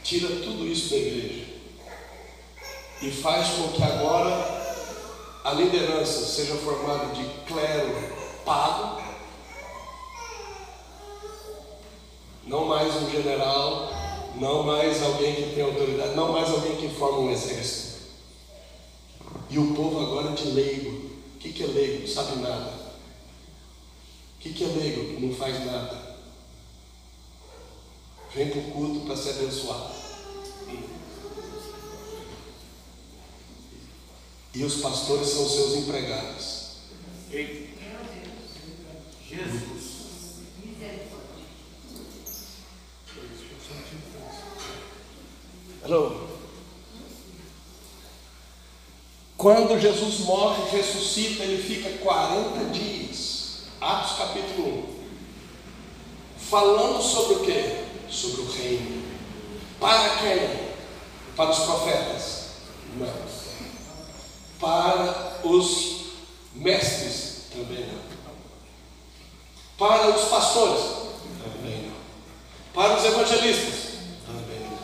[0.02, 1.44] tira tudo isso da igreja
[3.02, 4.58] e faz com que agora
[5.44, 7.94] a liderança seja formada de clero
[8.44, 9.09] pago,
[12.46, 13.92] não mais um general,
[14.36, 17.90] não mais alguém que tem autoridade, não mais alguém que forma um exército.
[19.50, 21.10] E o povo agora de leigo.
[21.34, 22.00] O que, que é leigo?
[22.02, 22.70] Não sabe nada.
[24.36, 25.14] O que, que é leigo?
[25.14, 26.16] Que não faz nada.
[28.34, 30.00] Vem para o culto para ser abençoado.
[34.54, 36.60] E os pastores são seus empregados.
[39.28, 39.90] Jesus.
[45.82, 46.28] Alô?
[49.36, 53.62] Quando Jesus morre, ressuscita, ele fica 40 dias.
[53.80, 54.90] Atos capítulo
[56.38, 56.48] 1.
[56.50, 57.84] Falando sobre o quê?
[58.10, 59.02] Sobre o reino.
[59.80, 60.70] Para quem?
[61.34, 62.48] Para os profetas?
[62.96, 63.30] Não.
[64.60, 66.00] Para os
[66.54, 67.44] mestres?
[67.50, 68.00] Também não.
[69.78, 70.82] Para os pastores?
[71.42, 71.94] Também não.
[72.74, 73.79] Para os evangelistas?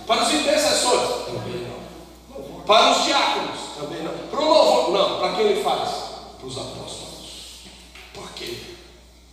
[0.06, 1.26] Para os intercessores?
[1.26, 2.62] Também não.
[2.64, 3.60] Para os diáconos?
[3.76, 4.12] Também não.
[4.28, 4.92] Para o louvor?
[4.92, 5.18] Não.
[5.18, 5.90] Para quem ele faz?
[6.38, 7.64] Para os apóstolos.
[8.14, 8.58] Por quê?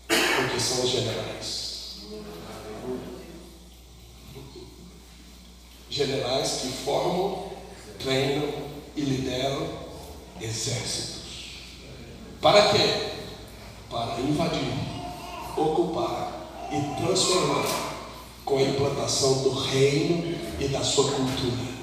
[0.08, 1.64] Porque são os generais.
[5.90, 7.52] Generais que formam,
[8.00, 8.52] treinam
[8.96, 9.68] e lideram
[10.42, 11.22] exércitos.
[12.42, 13.12] Para quê?
[13.92, 14.74] Para invadir,
[15.56, 16.32] ocupar
[16.72, 17.93] e transformar
[18.54, 21.74] com a implantação do reino e da sua cultura.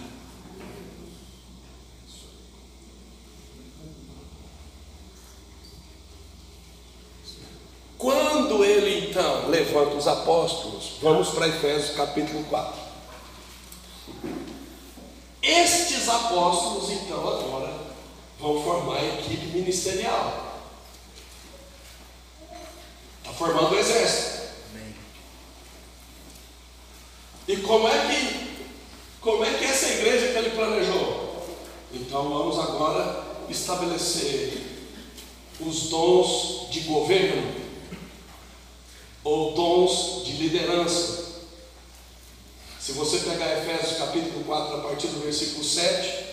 [7.98, 12.80] Quando ele então levanta os apóstolos, vamos para Efésios capítulo 4.
[15.42, 17.74] Estes apóstolos então agora
[18.38, 20.62] vão formar a equipe ministerial.
[23.18, 24.39] Está formando o exército.
[27.50, 28.48] E como é que
[29.20, 31.48] como é que essa igreja que ele planejou?
[31.92, 34.56] Então vamos agora estabelecer
[35.58, 37.52] os dons de governo
[39.24, 41.40] ou dons de liderança.
[42.78, 46.24] Se você pegar Efésios capítulo 4, a partir do versículo 7,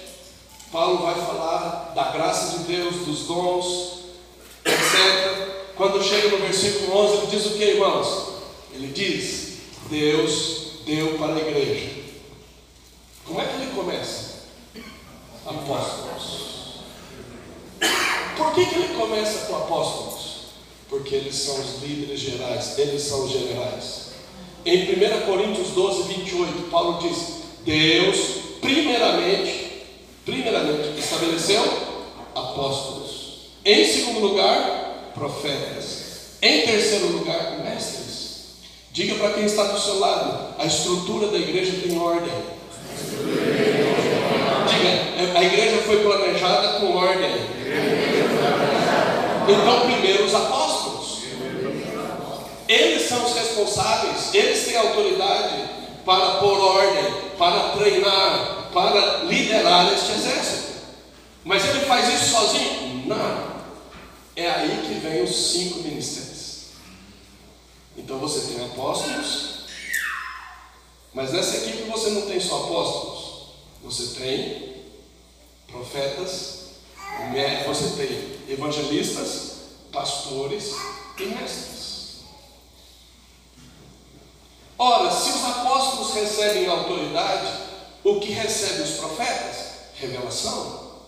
[0.71, 4.03] Paulo vai falar da graça de Deus, dos dons,
[4.63, 5.73] etc.
[5.75, 8.27] Quando chega no versículo 11, ele diz o que, irmãos?
[8.71, 9.57] Ele diz:
[9.89, 11.89] Deus deu para a igreja.
[13.25, 14.37] Como é que ele começa?
[15.45, 16.47] Apóstolos.
[18.37, 20.37] Por que, que ele começa com apóstolos?
[20.89, 24.07] Porque eles são os líderes gerais, eles são os generais.
[24.65, 28.17] Em 1 Coríntios 12, 28, Paulo diz: Deus,
[28.61, 29.83] primeiramente,
[30.25, 31.63] primeiramente, estabeleceu
[32.33, 33.49] apóstolos.
[33.65, 36.37] Em segundo lugar, profetas.
[36.41, 38.07] Em terceiro lugar, mestres.
[38.91, 42.33] Diga para quem está do seu lado: a estrutura da igreja tem ordem.
[44.67, 47.31] Diga, a igreja foi planejada com ordem.
[49.47, 51.17] Então, primeiro os apóstolos.
[52.67, 55.63] Eles são os responsáveis, eles têm autoridade
[56.03, 60.67] para pôr ordem, para treinar, para liderar este exército.
[61.45, 63.05] Mas ele faz isso sozinho?
[63.05, 63.57] Não.
[64.35, 66.37] É aí que vem os cinco ministérios.
[67.97, 69.56] Então você tem apóstolos,
[71.17, 74.83] mas nessa equipe você não tem só apóstolos, você tem
[75.65, 76.65] profetas,
[77.65, 79.53] você tem evangelistas,
[79.91, 80.75] pastores
[81.17, 82.17] e mestres.
[84.77, 87.51] Ora, se os apóstolos recebem autoridade,
[88.03, 89.71] o que recebem os profetas?
[89.95, 90.99] Revelação.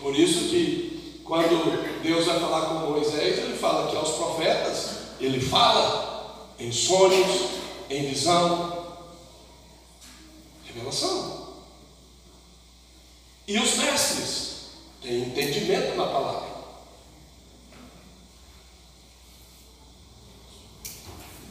[0.00, 5.40] Por isso que quando Deus vai falar com Moisés, ele fala que aos profetas, ele
[5.40, 8.79] fala em sonhos, em visão,
[10.72, 11.48] revelação.
[13.46, 14.50] E os mestres
[15.02, 16.50] têm entendimento na palavra.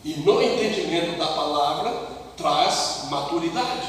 [0.03, 1.91] E no entendimento da palavra
[2.37, 3.87] traz maturidade.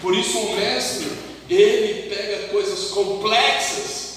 [0.00, 1.06] Por isso um mestre,
[1.48, 4.14] ele pega coisas complexas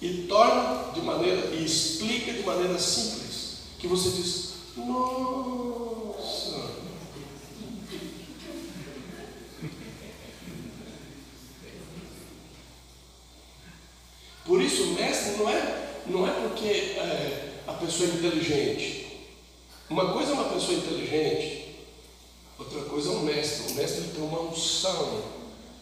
[0.00, 6.03] e torna de maneira e explica de maneira simples, que você diz: "Nossa,
[14.44, 19.04] Por isso, mestre não é, não é porque é, a pessoa é inteligente.
[19.88, 21.76] Uma coisa é uma pessoa inteligente,
[22.58, 23.72] outra coisa é um mestre.
[23.72, 25.22] O mestre tem uma unção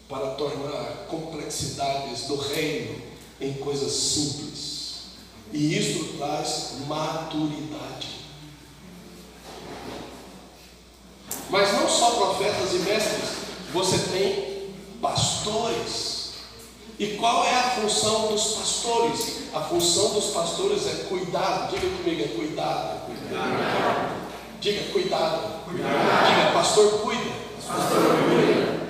[0.07, 3.01] para tornar complexidades do reino
[3.41, 4.73] em coisas simples.
[5.51, 8.23] E isso traz maturidade.
[11.49, 13.29] Mas não só profetas e mestres,
[13.73, 16.12] você tem pastores
[16.99, 19.43] e qual é a função dos pastores?
[19.53, 21.73] A função dos pastores é cuidado.
[21.73, 23.05] Diga comigo, é cuidado.
[23.07, 24.29] cuidado.
[24.59, 25.65] Diga cuidado.
[25.65, 26.27] cuidado.
[26.27, 27.31] Diga, pastor cuida.
[27.67, 28.83] Pastor cuida.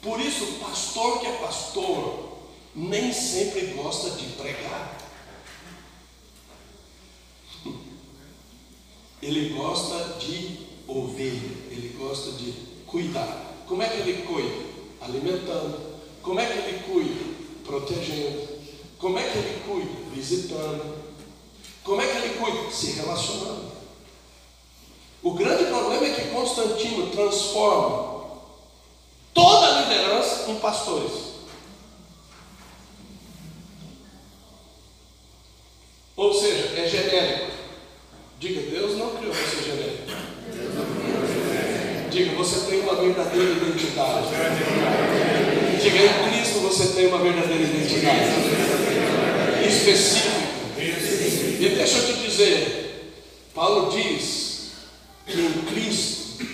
[0.00, 2.28] Por isso, o pastor que é pastor
[2.74, 4.96] nem sempre gosta de pregar.
[9.20, 12.52] Ele gosta de ouvir, ele gosta de
[12.86, 13.56] cuidar.
[13.66, 14.68] Como é que ele cuida?
[15.00, 15.87] Alimentando,
[16.28, 17.24] como é que ele cuida?
[17.64, 18.46] Protegendo.
[18.98, 20.10] Como é que ele cuida?
[20.14, 20.98] Visitando.
[21.82, 22.70] Como é que ele cuida?
[22.70, 23.72] Se relacionando.
[25.22, 28.26] O grande problema é que Constantino transforma
[29.32, 31.12] toda a liderança em pastores.
[36.14, 37.52] Ou seja, é genérico.
[38.38, 40.12] Diga, Deus não criou você genérico.
[42.10, 45.27] Diga, você tem uma verdadeira identidade.
[45.88, 48.28] Diga, em Cristo você tem uma verdadeira identidade.
[49.66, 50.38] Específica.
[50.78, 53.14] E deixa eu te dizer,
[53.54, 54.72] Paulo diz
[55.26, 56.44] que em Cristo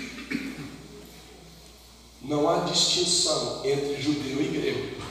[2.22, 5.02] não há distinção entre judeu e grego,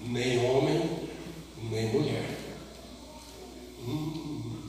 [0.00, 1.08] nem homem,
[1.70, 2.28] nem mulher.
[3.86, 4.62] Hum.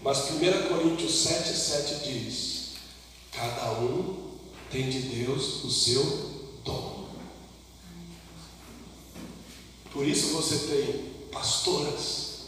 [0.00, 2.57] Mas 1 Coríntios 7, 7 diz:
[3.38, 4.32] Cada um
[4.68, 6.02] tem de Deus o seu
[6.64, 7.06] dom.
[9.92, 12.46] Por isso você tem pastoras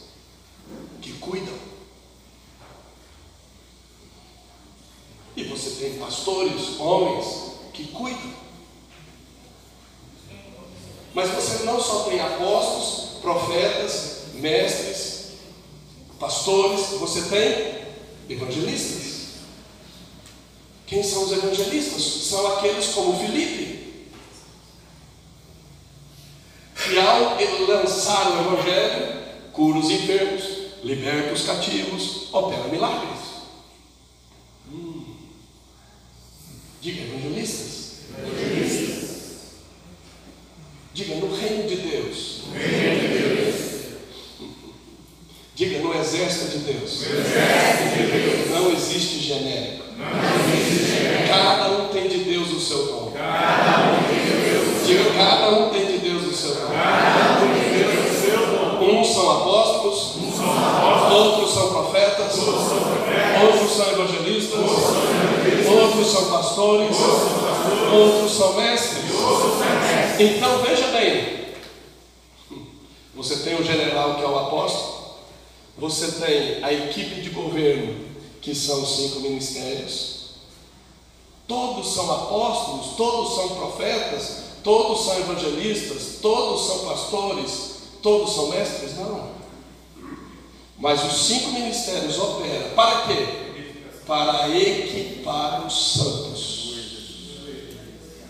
[1.01, 1.55] que cuidam.
[5.37, 8.35] E você tem pastores, homens, que cuidam.
[11.15, 15.35] Mas você não só tem apóstolos, profetas, mestres,
[16.19, 17.85] pastores, você tem
[18.29, 19.10] evangelistas.
[20.91, 22.03] Quem são os evangelistas?
[22.03, 24.01] São aqueles como Filipe.
[26.75, 27.39] Que ao
[27.69, 29.23] lançar o evangelho,
[29.53, 30.43] cura os enfermos,
[30.83, 33.21] liberta os cativos, opera milagres.
[34.69, 35.15] Hum.
[36.81, 37.93] Diga, evangelistas.
[38.19, 39.11] Evangelistas.
[40.93, 42.41] Diga, no reino de Deus.
[42.49, 43.71] No reino de Deus.
[45.55, 47.03] Diga, no exército de Deus.
[47.03, 48.51] No exército de Deus.
[48.51, 49.80] Não existe genérico.
[51.29, 53.13] Cada um tem de Deus o seu dom.
[55.17, 56.27] Cada um tem de Deus.
[56.27, 56.71] O seu dom.
[58.81, 60.17] Uns são apóstolos.
[61.13, 62.39] Outros são profetas.
[63.43, 64.59] Outros são, evangelistas.
[65.69, 66.97] Outros são, pastores.
[67.93, 69.05] Outros são mestres.
[70.19, 71.41] Então veja bem.
[73.15, 75.01] Você tem o general que é o apóstolo.
[75.77, 77.95] Você tem a equipe de governo,
[78.41, 80.21] que são os cinco ministérios.
[81.47, 87.51] Todos são apóstolos, todos são profetas, todos são evangelistas, todos são pastores,
[88.03, 88.97] todos são mestres?
[88.97, 89.31] Não.
[90.79, 93.27] Mas os cinco ministérios operam para quê?
[94.07, 96.75] Para equipar os santos,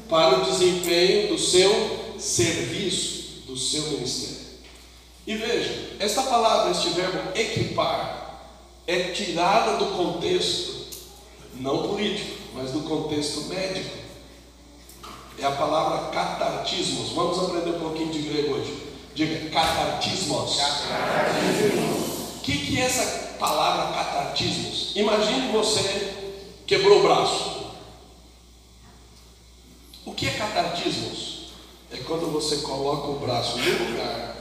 [0.09, 4.41] para o desempenho do seu serviço, do seu ministério.
[5.27, 8.20] E veja, esta palavra, este verbo equipar,
[8.91, 10.85] é tirada do contexto,
[11.55, 13.99] não político, mas do contexto médico.
[15.39, 17.11] É a palavra catartismos.
[17.13, 18.83] Vamos aprender um pouquinho de grego hoje.
[19.15, 20.59] Diga, catartismos.
[22.37, 24.91] O que, que é essa palavra catartismos?
[24.97, 26.13] Imagine você
[26.67, 27.71] quebrou o braço.
[30.05, 31.53] O que é catartismos?
[31.93, 34.37] É quando você coloca o braço no lugar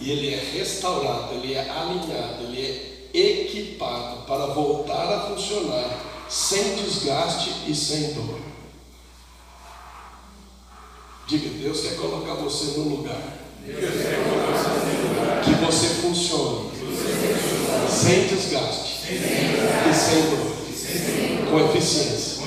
[0.00, 5.98] e ele é restaurado, ele é alinhado, ele é equipado para voltar a funcionar
[6.28, 8.38] sem desgaste e sem dor.
[11.26, 13.38] Diga, Deus quer colocar você no lugar.
[15.44, 16.70] Que você funcione
[17.88, 19.04] sem desgaste
[19.88, 22.40] e sem dor, com eficiência.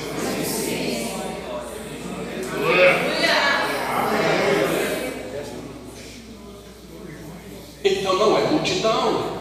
[7.86, 9.34] Então não é multidão.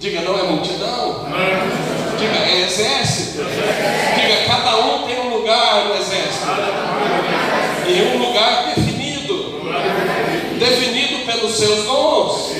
[0.00, 1.26] Diga, não é multidão.
[2.18, 3.44] Diga, é exército.
[3.44, 6.46] Diga, cada um tem um lugar no exército.
[7.86, 9.60] E um lugar definido.
[10.58, 12.50] Definido pelos seus dons.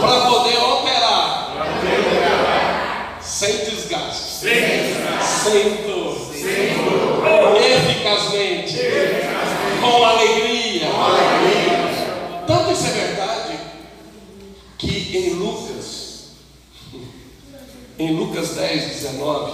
[0.00, 1.56] Para poder operar.
[3.20, 4.46] Sem desgaste.
[5.20, 6.16] Sem dor.
[7.56, 8.78] Eficazmente.
[9.80, 10.64] Com alegria.
[12.46, 13.58] Tanto isso é verdade
[14.78, 16.32] que em Lucas,
[17.98, 19.52] em Lucas 10, 19,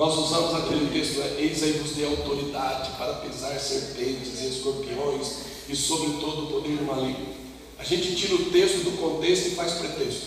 [0.00, 1.36] nós usamos aquele texto, né?
[1.38, 6.80] eis aí vos dei autoridade para pisar serpentes e escorpiões e sobre todo o poder
[6.80, 7.34] maligno.
[7.78, 10.26] A gente tira o texto do contexto e faz pretexto.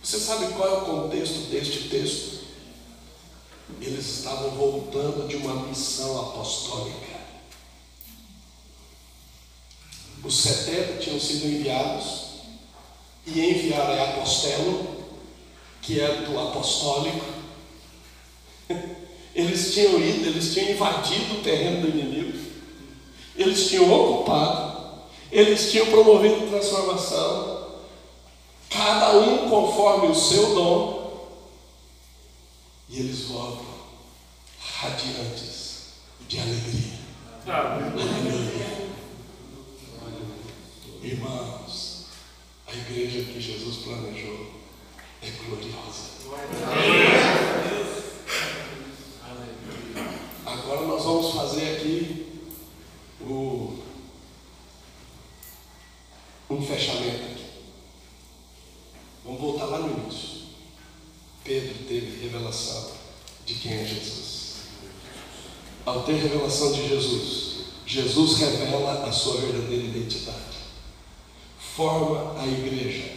[0.00, 2.44] Você sabe qual é o contexto deste texto?
[3.80, 7.18] Eles estavam voltando de uma missão apostólica.
[10.22, 12.30] Os 70 tinham sido enviados,
[13.26, 15.08] e enviar é apostelo,
[15.82, 17.39] que é do apostólico.
[19.34, 22.38] Eles tinham ido, eles tinham invadido o terreno do inimigo,
[23.36, 27.80] eles tinham ocupado, eles tinham promovido transformação,
[28.68, 31.28] cada um conforme o seu dom,
[32.88, 33.66] e eles voltam
[34.58, 35.70] radiantes
[36.28, 36.98] de alegria.
[37.46, 38.90] Aleluia.
[41.02, 42.06] Irmãos,
[42.66, 44.50] a igreja que Jesus planejou
[45.22, 46.10] é gloriosa.
[50.44, 52.48] Agora nós vamos fazer aqui
[53.20, 53.78] o,
[56.50, 57.44] um fechamento aqui.
[59.24, 60.40] Vamos voltar lá no início.
[61.44, 62.92] Pedro teve revelação
[63.46, 64.54] de quem é Jesus.
[65.86, 70.50] Ao ter revelação de Jesus, Jesus revela a sua verdadeira identidade
[71.80, 73.10] forma a igreja,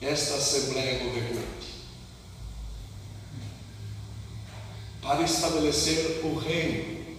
[0.00, 1.74] esta Assembleia Governante,
[5.02, 7.18] para estabelecer o reino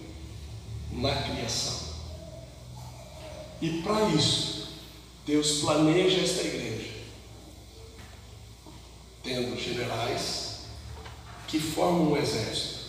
[0.90, 1.81] na criação.
[3.62, 4.66] E para isso,
[5.24, 6.94] Deus planeja esta igreja,
[9.22, 10.62] tendo generais
[11.46, 12.86] que formam um exército.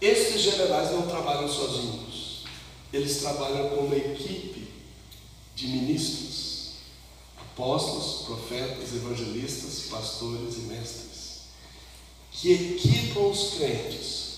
[0.00, 2.44] Estes generais não trabalham sozinhos,
[2.94, 4.72] eles trabalham como equipe
[5.54, 6.76] de ministros,
[7.38, 11.40] apóstolos, profetas, evangelistas, pastores e mestres,
[12.32, 14.34] que equipam os crentes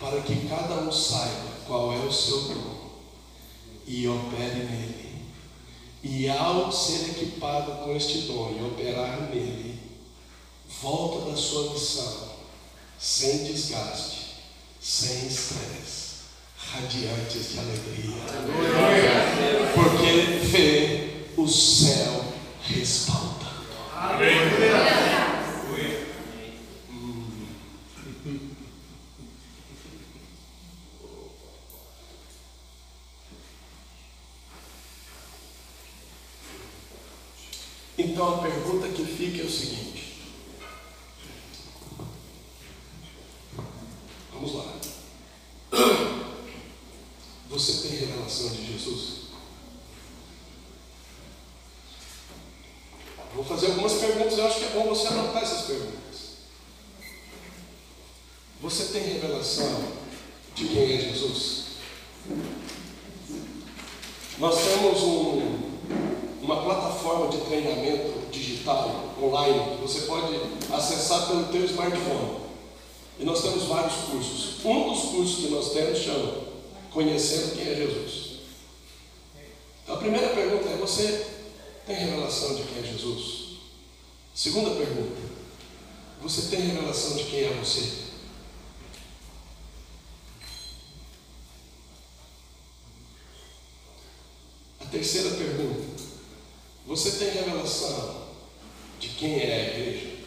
[0.00, 2.77] para que cada um saiba qual é o seu dom
[3.88, 5.24] e opere nele.
[6.04, 9.78] E ao ser equipado com este dom e operar nele,
[10.80, 12.28] volta da sua missão
[12.98, 14.36] sem desgaste,
[14.80, 16.18] sem estresse,
[16.72, 18.22] radiantes de alegria.
[19.74, 22.24] Porque vê o céu
[22.62, 23.38] respaldando.
[23.94, 25.27] Amém.
[37.98, 40.22] Então a pergunta que fica é o seguinte:
[44.32, 44.72] vamos lá.
[47.50, 49.18] Você tem revelação de Jesus?
[53.34, 56.38] Vou fazer algumas perguntas, eu acho que é bom você anotar essas perguntas.
[58.60, 59.92] Você tem revelação
[60.54, 61.64] de quem é Jesus?
[64.38, 65.68] Nós temos um
[66.48, 70.34] uma plataforma de treinamento digital online que você pode
[70.72, 72.38] acessar pelo teu smartphone.
[73.20, 74.64] E nós temos vários cursos.
[74.64, 75.10] Um dos
[75.78, 76.48] temos chama
[76.90, 78.38] Conhecendo quem é Jesus.
[79.82, 81.26] Então a primeira pergunta é: você
[81.86, 83.58] tem revelação de quem é Jesus?
[84.34, 85.20] Segunda pergunta:
[86.20, 88.08] você tem revelação de quem é você?
[94.80, 96.02] A terceira pergunta:
[96.86, 98.28] você tem revelação
[98.98, 100.18] de quem é a igreja?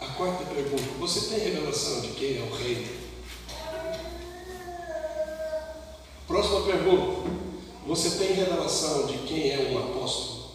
[0.00, 2.84] A quarta pergunta: Você tem revelação de quem é o rei?
[6.26, 7.30] Próxima pergunta:
[7.86, 10.50] Você tem revelação de quem é um apóstolo?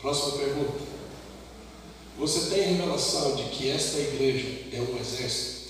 [0.00, 0.78] Próxima pergunta:
[2.16, 5.60] você tem revelação de que esta igreja é um exército?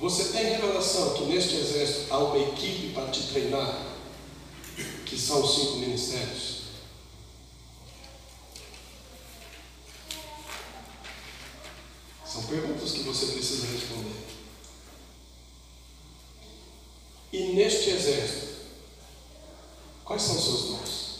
[0.00, 3.96] Você tem revelação que neste exército há uma equipe para te treinar,
[5.06, 6.58] que são os cinco ministérios?
[12.24, 14.26] São perguntas que você precisa responder.
[17.32, 18.48] E neste exército,
[20.08, 21.18] Quais são os seus dons?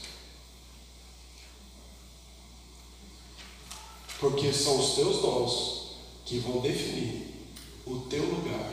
[4.19, 5.89] Porque são os teus dons
[6.25, 7.35] que vão definir
[7.85, 8.73] o teu lugar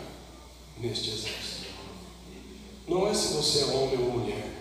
[0.77, 1.55] neste exército.
[2.88, 4.51] Não é se você é homem ou mulher,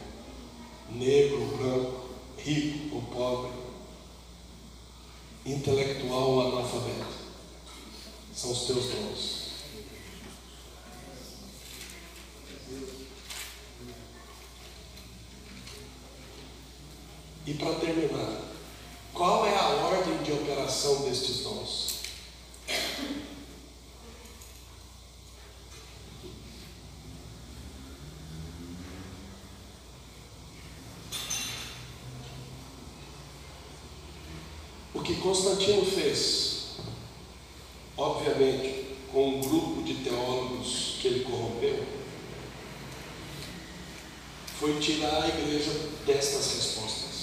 [0.91, 2.09] negro ou branco,
[2.39, 3.53] rico ou pobre,
[5.45, 7.25] intelectual ou analfabeto.
[8.35, 9.45] São os teus dons.
[17.47, 18.41] E para terminar,
[19.13, 21.95] qual é a ordem de operação destes dons?
[34.95, 36.77] O que Constantino fez,
[37.97, 41.85] obviamente, com um grupo de teólogos que ele corrompeu,
[44.61, 45.73] foi tirar a igreja
[46.07, 47.15] destas respostas.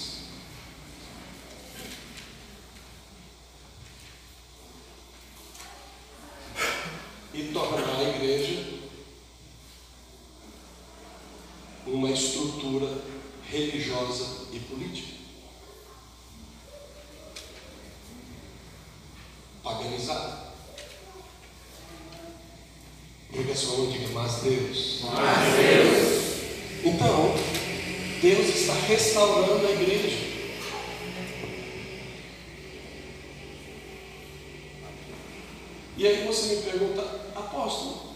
[7.34, 8.82] e tornar a igreja
[11.88, 13.02] uma estrutura
[13.50, 15.22] religiosa e política.
[19.64, 20.52] Paganizada.
[23.32, 25.02] Diga sua mão, diga, mas Deus.
[25.04, 26.32] Mas Deus.
[26.84, 27.36] Então,
[28.22, 30.32] Deus está restaurando a igreja.
[35.98, 37.02] E aí você me pergunta,
[37.34, 38.16] apóstolo,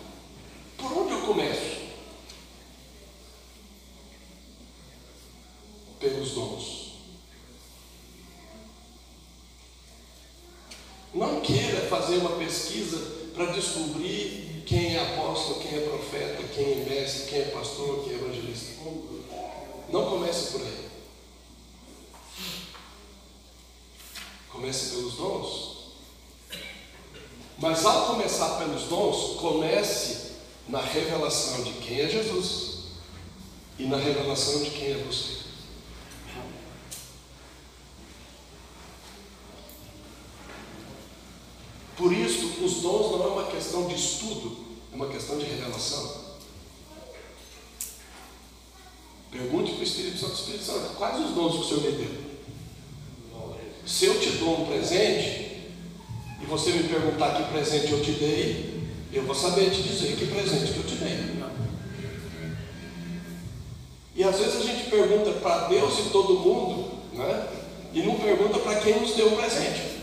[0.77, 1.85] por onde eu começo?
[5.97, 6.85] Pelos dons.
[11.13, 16.85] Não queira fazer uma pesquisa para descobrir quem é apóstolo, quem é profeta, quem é
[16.89, 18.75] mestre, quem é pastor, quem é evangelista.
[19.95, 20.89] Não comece por aí.
[24.49, 25.77] Comece pelos dons.
[27.57, 30.33] Mas ao começar pelos dons, comece
[30.67, 32.79] na revelação de quem é Jesus
[33.79, 35.45] e na revelação de quem é você.
[41.95, 44.57] Por isso, os dons não é uma questão de estudo,
[44.91, 46.24] é uma questão de revelação.
[50.15, 52.25] Espírito Santo, Espírito Santo, quais os dons que o Senhor me deu?
[53.85, 55.45] Se eu te dou um presente,
[56.41, 60.27] e você me perguntar que presente eu te dei, eu vou saber te dizer que
[60.27, 61.35] presente que eu te dei.
[64.15, 67.47] E às vezes a gente pergunta para Deus e todo mundo, né?
[67.93, 69.95] E não pergunta para quem nos deu o presente.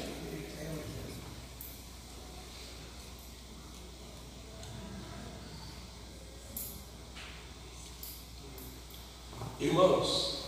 [9.63, 10.39] Irmãos,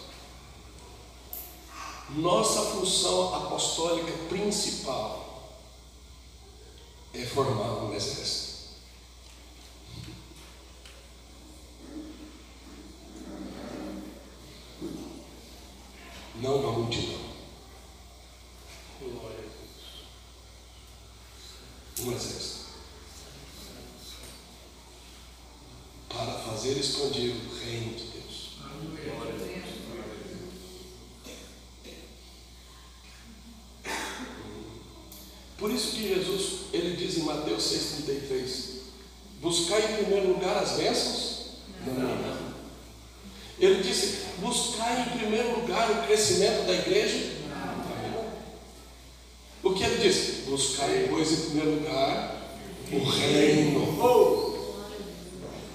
[2.16, 2.62] nossa
[3.04, 5.52] função apostólica principal
[7.12, 8.54] é formar um exército.
[16.36, 17.20] Não uma multidão.
[22.00, 22.64] Um exército.
[26.08, 28.14] Para fazer expandir o reino de Deus.
[35.64, 38.80] Por isso que Jesus, ele diz em Mateus 6,33,
[39.40, 41.44] buscar em primeiro lugar as bênçãos?
[41.86, 42.54] Não, não, não.
[43.58, 47.32] Ele disse, buscar em primeiro lugar o crescimento da igreja?
[49.62, 50.42] O que ele disse?
[50.50, 52.36] Buscar, pois, em primeiro lugar
[52.92, 54.54] o reino.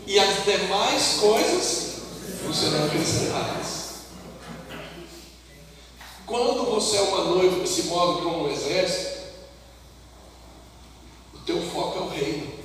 [0.06, 1.96] E as demais coisas
[2.44, 3.80] não serão acrescentadas.
[6.28, 9.20] Quando você é uma noiva que se move como um exército,
[11.34, 12.60] o teu foco é o reino.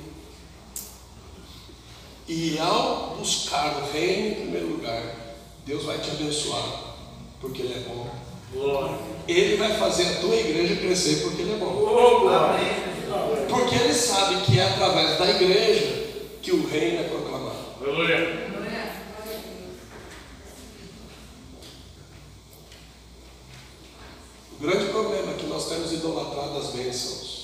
[2.29, 5.17] E ao buscar o reino em primeiro lugar,
[5.65, 6.97] Deus vai te abençoar,
[7.41, 8.11] porque Ele é bom.
[8.53, 8.99] Glória.
[9.27, 11.67] Ele vai fazer a tua igreja crescer porque Ele é bom.
[11.67, 16.05] Oh, porque Ele sabe que é através da igreja
[16.43, 17.65] que o reino é proclamado.
[17.81, 18.55] Glória.
[24.53, 27.35] O grande problema é que nós temos idolatrado as bênçãos.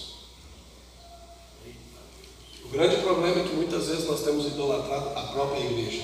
[2.64, 6.02] O grande problema é que muitas vezes nós temos idolatrado a própria igreja.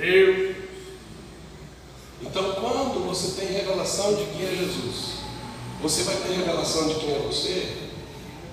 [0.00, 0.56] Deus.
[2.22, 5.20] Então, quando você tem revelação de quem é Jesus,
[5.82, 7.90] você vai ter revelação de quem é você.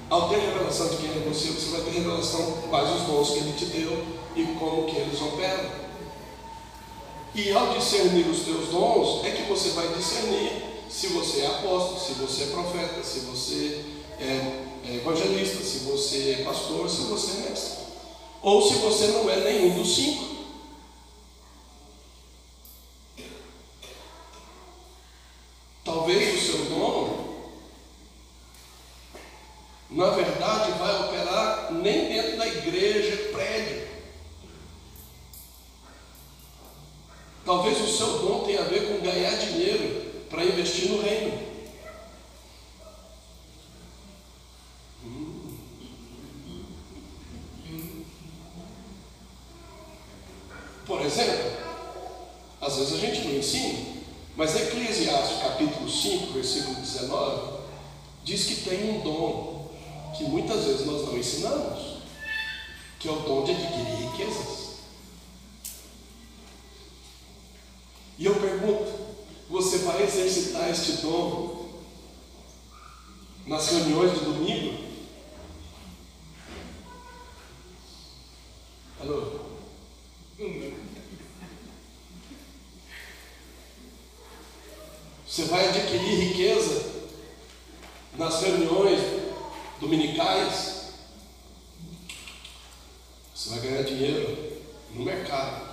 [0.10, 3.40] Ao ter revelação de quem é você, você vai ter revelação quais os dons que
[3.40, 5.70] Ele te deu e como que eles operam.
[7.36, 12.00] E ao discernir os teus dons, é que você vai discernir se você é apóstolo,
[12.00, 13.84] se você é profeta, se você
[14.20, 17.78] é, é evangelista, se você é pastor, se você é mestre.
[18.42, 20.38] Ou se você não é nenhum dos cinco.
[25.84, 27.28] Talvez o seu dom,
[29.98, 33.88] na verdade, vai operar nem dentro da igreja, prédio.
[37.44, 41.48] Talvez o seu dom tenha a ver com ganhar dinheiro para investir no reino.
[50.86, 51.52] Por exemplo,
[52.62, 53.80] às vezes a gente não ensina,
[54.36, 57.58] mas Eclesiastes capítulo 5, versículo 19,
[58.24, 59.57] diz que tem um dom
[60.16, 61.98] que muitas vezes nós não ensinamos,
[63.00, 64.68] que é o dom de adquirir riquezas.
[68.18, 69.16] E eu pergunto:
[69.50, 71.82] você vai exercitar este dom
[73.46, 74.88] nas reuniões de domingo?
[79.00, 79.40] Alô?
[85.28, 86.98] Você vai adquirir riqueza
[88.18, 89.27] nas reuniões
[89.80, 90.94] dominicais?
[93.34, 94.62] Você vai ganhar dinheiro
[94.94, 95.68] no mercado.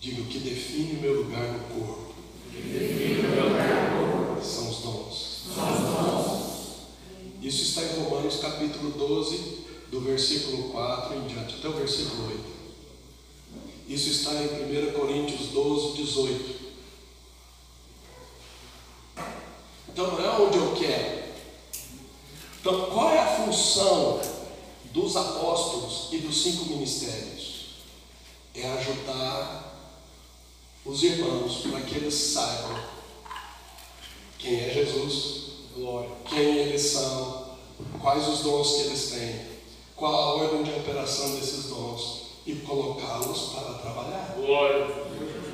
[0.00, 2.14] Diga o que define o meu lugar no corpo.
[4.42, 5.26] São os dons.
[7.42, 12.44] Isso está em Romanos capítulo 12, do versículo 4 em diante, até o versículo 8.
[13.88, 16.55] Isso está em 1 Coríntios 12, 18.
[19.96, 21.22] Então não é onde eu quero.
[22.60, 24.20] Então qual é a função
[24.92, 27.76] dos apóstolos e dos cinco ministérios?
[28.54, 29.74] É ajudar
[30.84, 32.78] os irmãos para que eles saibam
[34.38, 35.44] quem é Jesus,
[36.28, 37.56] quem eles são,
[37.98, 39.46] quais os dons que eles têm,
[39.96, 44.34] qual a ordem de operação desses dons e colocá-los para trabalhar.
[44.36, 45.45] Glória.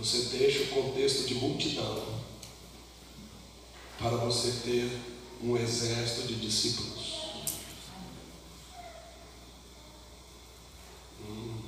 [0.00, 2.02] Você deixa o contexto de multidão
[3.98, 4.90] para você ter
[5.44, 7.20] um exército de discípulos.
[11.22, 11.58] Hum.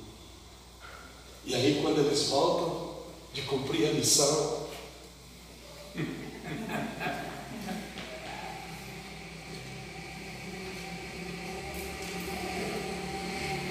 [1.45, 4.63] E aí, quando eles voltam de cumprir a missão,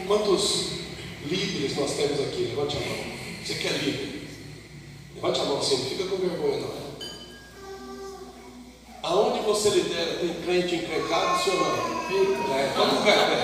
[0.07, 0.69] Quantos
[1.25, 2.43] líderes nós temos aqui?
[2.43, 2.97] Levante a mão.
[3.45, 4.12] Você quer líder?
[5.23, 6.83] Levante a mão assim, não fica com vergonha não.
[9.05, 12.57] Aonde você lidera, tem crente encrencado, não?
[12.57, 13.39] É, todo lugar tem.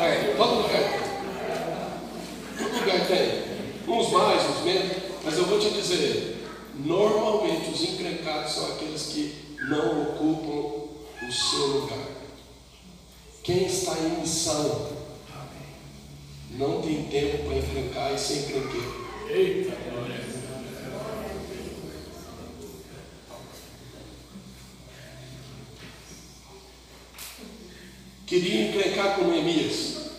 [0.00, 0.98] É, todo lugar tem.
[2.56, 3.44] Todo lugar tem.
[3.86, 4.96] Uns mais, uns menos.
[5.22, 6.42] Mas eu vou te dizer,
[6.74, 10.88] normalmente os encrencados são aqueles que não ocupam
[11.26, 11.98] o seu lugar.
[13.42, 14.88] Quem está em missão
[16.52, 19.07] não tem tempo para encrencar e ser encrenqueiro.
[19.30, 19.76] Eita,
[28.26, 30.12] Queria encrencar com Neemias.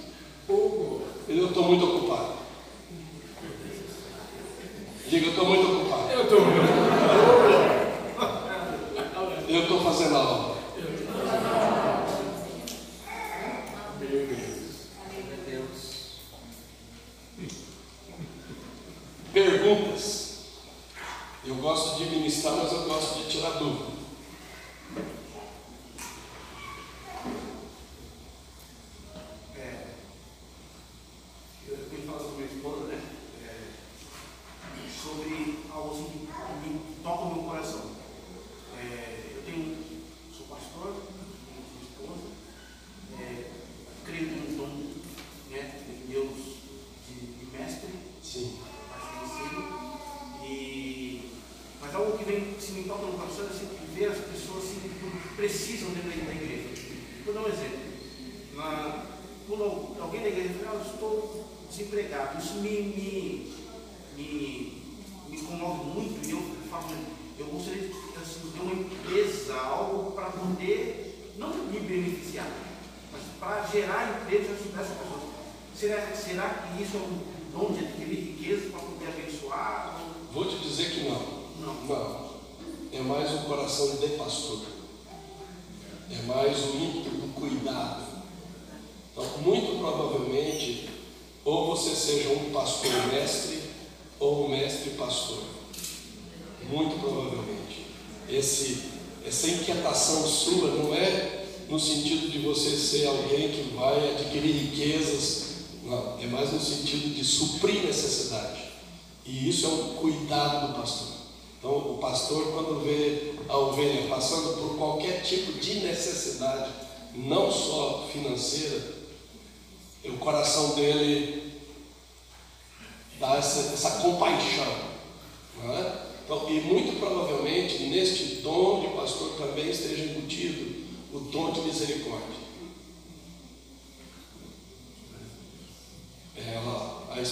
[0.47, 2.08] Eu estou muito ocupado.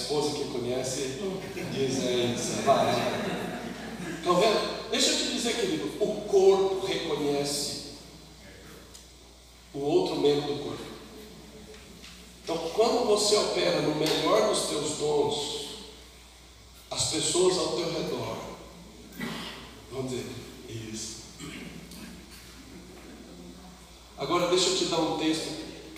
[0.07, 1.19] Esposa que conhece,
[1.73, 2.61] diz é isso.
[2.63, 2.95] Vai.
[4.17, 4.89] Estão vendo?
[4.89, 7.87] Deixa eu te dizer, querido, o corpo reconhece
[9.73, 10.83] o outro membro do corpo.
[12.41, 15.67] Então, quando você opera no melhor dos teus dons,
[16.89, 18.37] as pessoas ao teu redor
[19.91, 20.25] vão dizer,
[20.69, 21.17] isso.
[24.17, 25.49] Agora, deixa eu te dar um texto,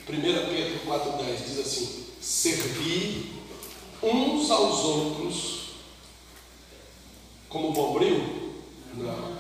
[0.10, 3.39] 1 Pedro 4,10 diz assim: Servir
[4.04, 5.60] uns aos outros
[7.50, 8.54] como bombril?
[8.96, 9.40] Não.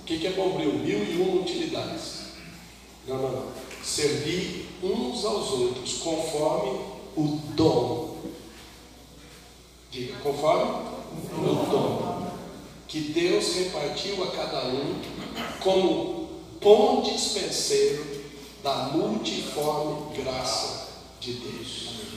[0.00, 0.72] O que é bombril?
[0.74, 2.24] Mil e uma utilidades.
[3.06, 3.52] Não, não, não.
[3.82, 6.80] Servir uns aos outros conforme
[7.16, 8.16] o dom.
[9.90, 10.72] Diga, conforme
[11.32, 12.30] o dom.
[12.88, 15.00] Que Deus repartiu a cada um
[15.60, 16.28] como
[16.60, 18.24] bom dispenseiro
[18.62, 20.88] da multiforme graça
[21.20, 22.13] de Deus.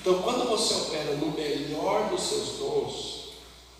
[0.00, 3.20] Então, quando você opera no melhor dos seus dons,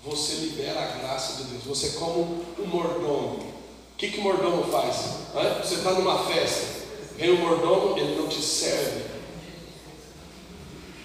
[0.05, 1.65] você libera a graça de Deus.
[1.65, 3.39] Você é como um mordomo.
[3.39, 4.97] O que, que o mordomo faz?
[5.35, 5.63] Hã?
[5.63, 6.85] Você está numa festa,
[7.17, 9.05] vem o mordomo, ele não te serve.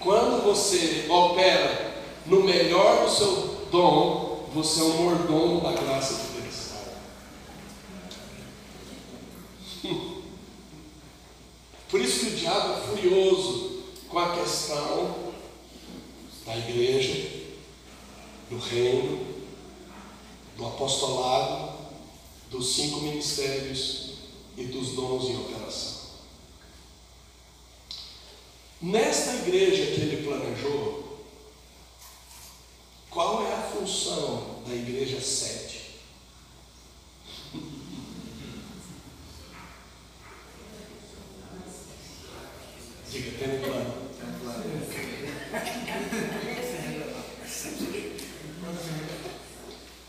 [0.00, 1.94] Quando você opera
[2.26, 6.56] no melhor do seu dom, você é um mordomo da graça de Deus.
[11.90, 13.75] Por isso que o diabo é furioso
[14.08, 15.34] com a questão
[16.44, 17.46] da igreja,
[18.48, 19.26] do reino,
[20.56, 21.76] do apostolado,
[22.50, 24.14] dos cinco ministérios
[24.56, 25.96] e dos dons em operação.
[28.80, 31.26] Nesta igreja que ele planejou,
[33.10, 35.80] qual é a função da igreja sede?
[43.22, 44.06] Tem um plano.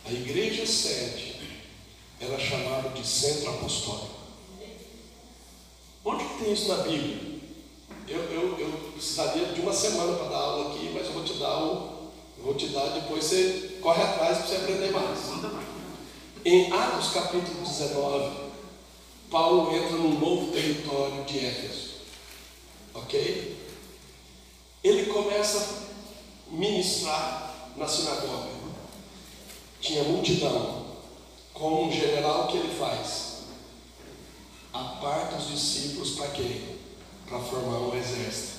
[0.05, 1.35] A igreja sede
[2.19, 4.17] era chamada de centro apostólico.
[6.03, 7.37] Onde que tem isso na Bíblia?
[8.07, 11.33] Eu, eu, eu precisaria de uma semana para dar aula aqui, mas eu vou te
[11.33, 15.19] dar o, vou te dar, depois você corre atrás para você aprender mais.
[16.45, 18.37] Em Atos capítulo 19,
[19.29, 21.86] Paulo entra num novo território de Éfeso.
[22.97, 23.57] Ok?
[24.83, 28.49] Ele começa a ministrar na sinagoga.
[29.79, 30.87] Tinha multidão.
[31.53, 33.37] Com um general que ele faz?
[34.73, 36.61] Aparta os discípulos para quê?
[37.27, 38.57] Para formar um exército.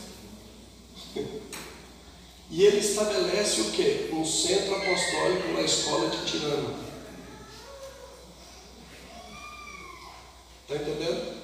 [2.51, 4.11] e ele estabelece o quê?
[4.13, 6.77] Um centro apostólico na escola de Tirano.
[10.63, 11.38] Está entendendo?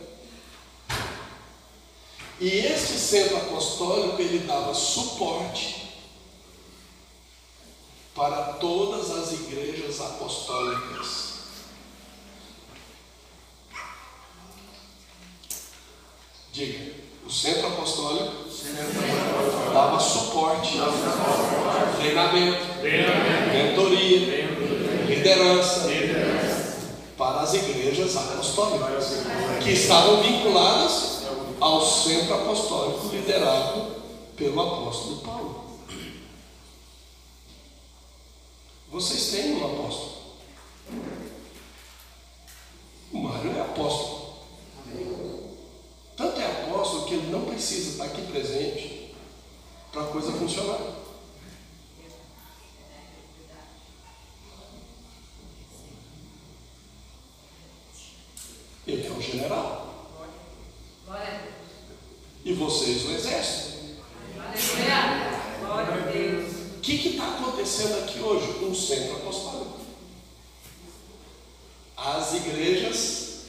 [2.40, 5.84] E este centro apostólico ele dava suporte
[8.14, 11.34] para todas as igrejas apostólicas.
[16.52, 16.92] Diga,
[17.26, 18.32] o centro apostólico
[19.72, 20.78] dava suporte,
[21.98, 22.66] treinamento,
[23.52, 24.48] mentoria,
[25.06, 25.88] liderança
[27.16, 29.24] para as igrejas apostólicas
[29.62, 31.13] que estavam vinculadas
[31.60, 34.02] ao centro apostólico liderado
[34.36, 35.64] pelo apóstolo Paulo.
[38.90, 40.14] Vocês têm um apóstolo.
[43.12, 44.34] O Mário é apóstolo.
[46.16, 49.14] Tanto é apóstolo que ele não precisa estar aqui presente
[49.90, 50.80] para a coisa funcionar.
[58.86, 59.83] Ele é o general.
[62.44, 63.74] E vocês o exército.
[66.76, 68.64] O que está acontecendo aqui hoje?
[68.64, 69.80] Um centro apostólico.
[71.96, 73.44] As igrejas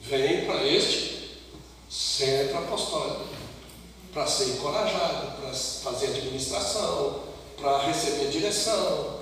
[0.00, 1.40] vêm para este
[1.90, 3.28] centro apostólico
[4.12, 7.24] para ser encorajado, para fazer administração,
[7.56, 9.20] para receber direção.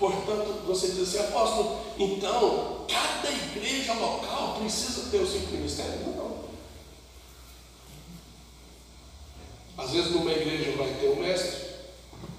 [0.00, 6.16] Portanto, você diz assim, apóstolo, então cada igreja local precisa ter os cinco ministérios?
[6.16, 6.40] Não.
[9.76, 11.68] Às vezes numa igreja vai ter um mestre,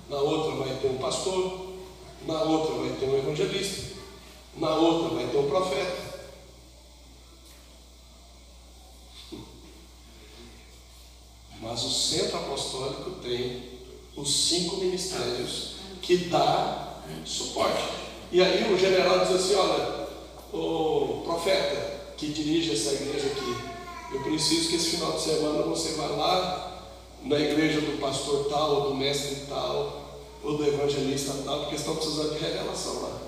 [0.10, 1.76] na outra vai ter um pastor,
[2.26, 3.96] na outra vai ter um evangelista,
[4.58, 6.12] na outra vai ter um profeta.
[11.62, 13.82] Mas o centro apostólico tem
[14.18, 16.91] os cinco ministérios que dá
[17.26, 17.84] suporte.
[18.32, 20.08] E aí o general diz assim, olha,
[20.54, 23.56] o profeta que dirige essa igreja aqui,
[24.14, 26.72] eu preciso que esse final de semana você vá lá
[27.24, 31.96] na igreja do pastor tal, ou do mestre tal, ou do evangelista tal, porque estão
[31.96, 33.22] precisando de revelação lá.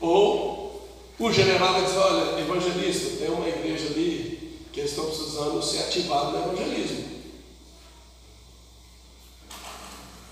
[0.00, 0.88] Ou
[1.18, 5.80] o general vai dizer, olha, evangelista, tem uma igreja ali que eles estão precisando ser
[5.80, 7.19] ativados no evangelismo.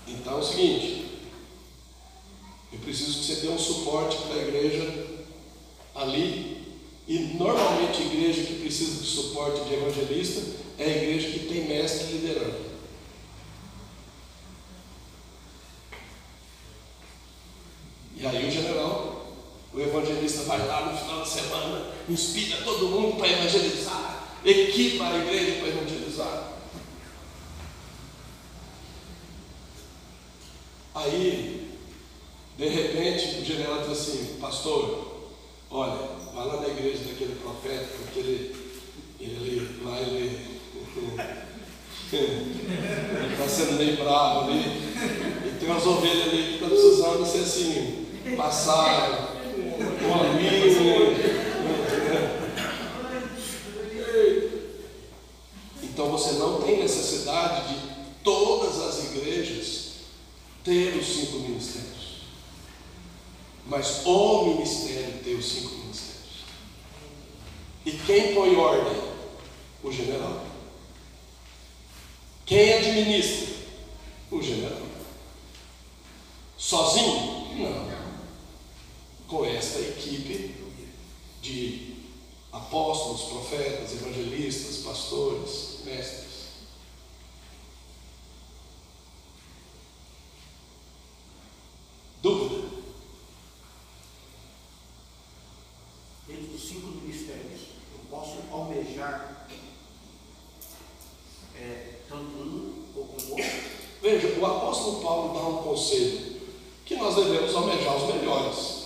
[0.09, 1.05] Então é o seguinte,
[2.73, 5.07] eu preciso que você dê um suporte para a igreja
[5.95, 6.59] ali.
[7.07, 10.41] E normalmente a igreja que precisa de suporte de evangelista
[10.77, 12.69] é a igreja que tem mestre liderando.
[18.15, 19.33] E aí o general,
[19.73, 25.17] o evangelista vai lá no final de semana, inspira todo mundo para evangelizar, equipa a
[25.17, 26.58] igreja para evangelizar.
[30.99, 31.77] Aí,
[32.57, 35.29] de repente, o general diz assim, pastor,
[35.71, 35.97] olha,
[36.33, 38.55] vai lá na igreja daquele profeta, porque ele,
[39.17, 40.59] ele lá ele
[43.31, 44.59] está sendo bem bravo ali,
[45.45, 49.37] e tem umas ovelhas ali que estão tá precisando ser assim, passar
[50.03, 51.39] um amigo.
[55.81, 57.79] Então você não tem necessidade de
[58.21, 59.88] todas as igrejas
[60.63, 62.19] ter os cinco ministérios.
[63.65, 66.45] Mas o ministério tem os cinco ministérios.
[67.85, 69.09] E quem põe ordem?
[69.83, 70.45] O general.
[72.45, 73.55] Quem administra?
[74.31, 74.81] O general.
[76.57, 77.55] Sozinho?
[77.57, 77.99] Não.
[79.27, 80.55] Com esta equipe
[81.41, 81.95] de
[82.51, 86.29] apóstolos, profetas, evangelistas, pastores, mestres.
[92.21, 92.67] Dúvida?
[96.27, 97.61] Dentro dos cinco ministérios,
[97.93, 99.47] eu posso almejar
[101.55, 103.45] é, tanto um ou com o outro?
[104.01, 106.19] Veja, o apóstolo Paulo dá um conselho
[106.85, 108.79] que nós devemos almejar os melhores.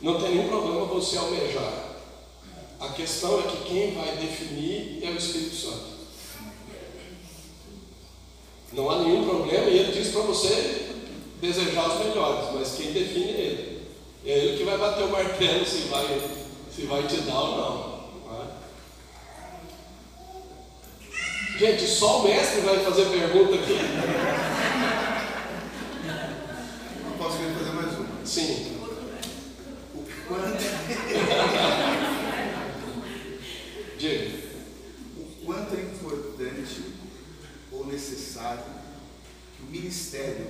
[0.00, 1.72] Não tem nenhum problema você almejar.
[2.78, 5.94] A questão é que quem vai definir é o Espírito Santo.
[8.72, 10.90] Não há nenhum problema e ele diz para você
[11.40, 13.88] desejar os melhores, mas quem define é ele.
[14.26, 16.20] É ele que vai bater o martelo se vai,
[16.74, 18.04] se vai te dar ou não.
[18.26, 18.46] não é?
[21.58, 23.78] Gente, só o mestre vai fazer pergunta aqui.
[27.24, 28.26] Posso querer fazer mais uma?
[28.26, 28.76] Sim.
[29.94, 30.62] O quanto,
[33.96, 34.30] Diga.
[35.16, 36.82] o quanto é importante
[37.72, 38.62] ou necessário
[39.56, 40.46] que o ministério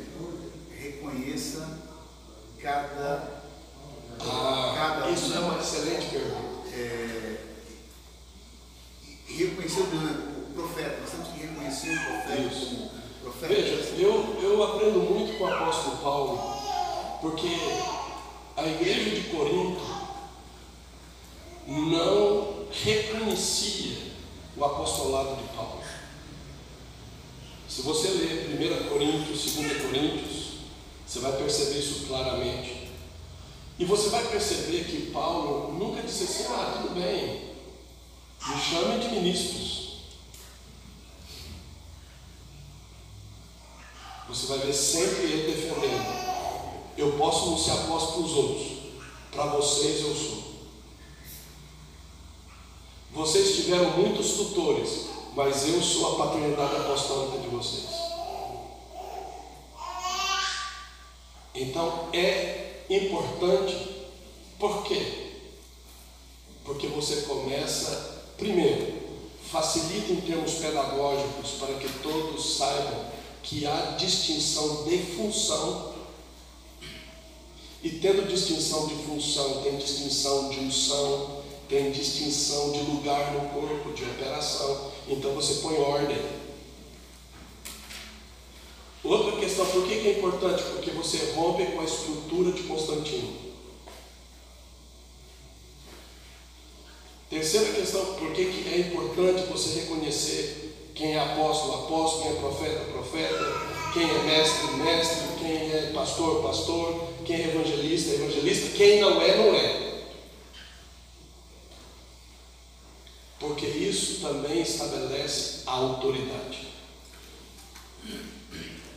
[0.70, 1.78] reconheça
[2.60, 3.42] cada,
[4.20, 6.68] Ah, cada isso é uma excelente pergunta.
[6.74, 7.36] é,
[9.26, 11.00] reconhecer o profeta.
[11.00, 12.66] Nós temos que reconhecer o profeta Isso.
[12.66, 12.90] como
[13.22, 13.54] profeta.
[13.54, 16.38] Veja, eu, eu aprendo muito com o apóstolo Paulo,
[17.20, 17.48] porque
[18.56, 19.80] a igreja de Corinto
[21.66, 24.12] não reconhecia
[24.56, 25.82] o apostolado de Paulo.
[27.74, 30.44] Se você ler 1 Coríntios, 2 Coríntios,
[31.04, 32.88] você vai perceber isso claramente.
[33.76, 37.52] E você vai perceber que Paulo nunca disse assim: ah, tudo bem,
[38.46, 39.94] me chame de ministros.
[44.28, 46.94] Você vai ver sempre ele defendendo.
[46.96, 48.66] Eu posso não ser apóstolo para os outros,
[49.32, 50.44] para vocês eu sou.
[53.12, 58.04] Vocês tiveram muitos tutores, mas eu sou a paternidade apostólica de vocês.
[61.54, 64.06] Então é importante,
[64.58, 65.32] por quê?
[66.64, 69.02] Porque você começa, primeiro,
[69.50, 73.04] facilita em termos pedagógicos para que todos saibam
[73.42, 75.94] que há distinção de função.
[77.82, 83.92] E tendo distinção de função, tem distinção de unção, tem distinção de lugar no corpo,
[83.92, 84.90] de operação.
[85.08, 86.18] Então você põe ordem.
[89.02, 90.62] Outra questão, por que, é importante?
[90.62, 93.44] Porque você rompe com a estrutura de Constantino.
[97.28, 102.40] Terceira questão, por que, que é importante você reconhecer quem é apóstolo, apóstolo, quem é
[102.40, 109.00] profeta, profeta, quem é mestre, mestre, quem é pastor, pastor, quem é evangelista, evangelista, quem
[109.00, 109.83] não é, não é.
[113.54, 116.66] Porque isso também estabelece a autoridade.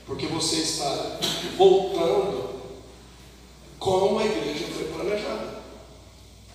[0.04, 1.20] Porque você está
[1.56, 2.60] voltando
[3.78, 5.62] como a igreja foi planejada.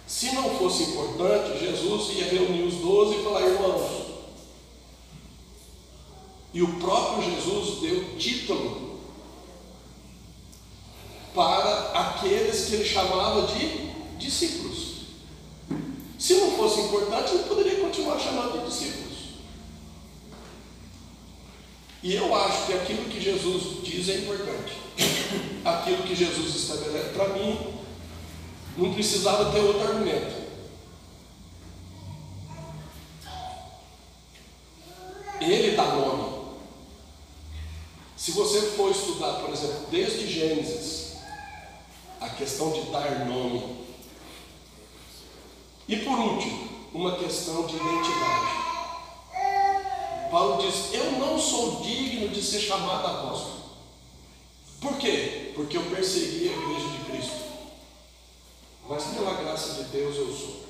[0.05, 4.07] Se não fosse importante, Jesus ia reunir os doze e falar, irmãos.
[6.53, 8.99] E o próprio Jesus deu título
[11.33, 14.93] para aqueles que ele chamava de discípulos.
[16.23, 19.19] Se não fosse importante, ele poderia continuar chamando de discípulos.
[22.03, 24.73] E eu acho que aquilo que Jesus diz é importante.
[25.65, 27.75] Aquilo que Jesus estabelece, para mim,
[28.77, 30.43] não precisava ter outro argumento.
[35.41, 36.57] Ele dá nome.
[38.17, 41.19] Se você for estudar, por exemplo, desde Gênesis,
[42.21, 43.85] a questão de dar nome.
[45.87, 48.63] E por último, uma questão de identidade.
[50.31, 53.63] Paulo diz: Eu não sou digno de ser chamado apóstolo.
[54.81, 55.53] Por quê?
[55.55, 57.43] Porque eu persegui a igreja de Cristo.
[58.89, 60.63] Mas pela graça de Deus eu sou.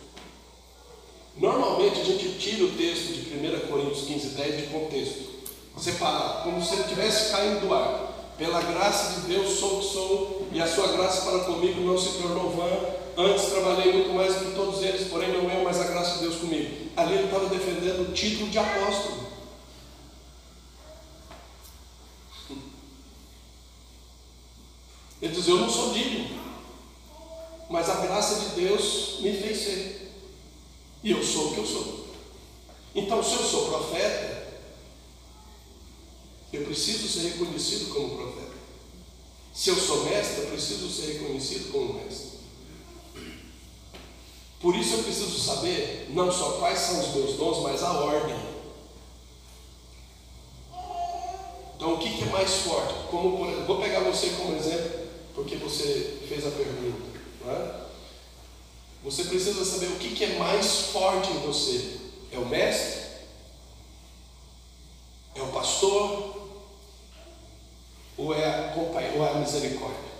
[1.36, 5.32] Normalmente a gente tira o texto de 1 Coríntios 15, 10 de contexto.
[5.78, 8.11] Separar, como se ele estivesse caindo do ar.
[8.36, 11.97] Pela graça de Deus sou o que sou, e a sua graça para comigo não
[11.97, 13.02] se tornou vã.
[13.17, 16.37] Antes trabalhei muito mais que todos eles, porém não eu, mas a graça de Deus
[16.37, 16.91] comigo.
[16.97, 19.33] Ali ele estava defendendo o título de apóstolo.
[25.21, 26.43] Ele diz: Eu não sou digno.
[28.13, 30.13] graça de Deus me fez ser.
[31.03, 32.09] E eu sou o que eu sou.
[32.95, 34.53] Então, se eu sou profeta,
[36.53, 38.53] eu preciso ser reconhecido como profeta.
[39.55, 42.32] Se eu sou mestre, eu preciso ser reconhecido como mestre.
[44.63, 48.37] Por isso eu preciso saber não só quais são os meus dons, mas a ordem.
[51.75, 52.95] Então o que, é mais forte?
[53.11, 57.03] Como, por, vou pegar você como exemplo, porque você fez a pergunta.
[57.49, 57.83] É?
[59.03, 61.99] Você precisa saber o que, que é mais forte em você.
[62.31, 63.03] É o mestre?
[65.35, 66.37] É o pastor?
[68.17, 70.12] Ou é a, ou é a misericórdia?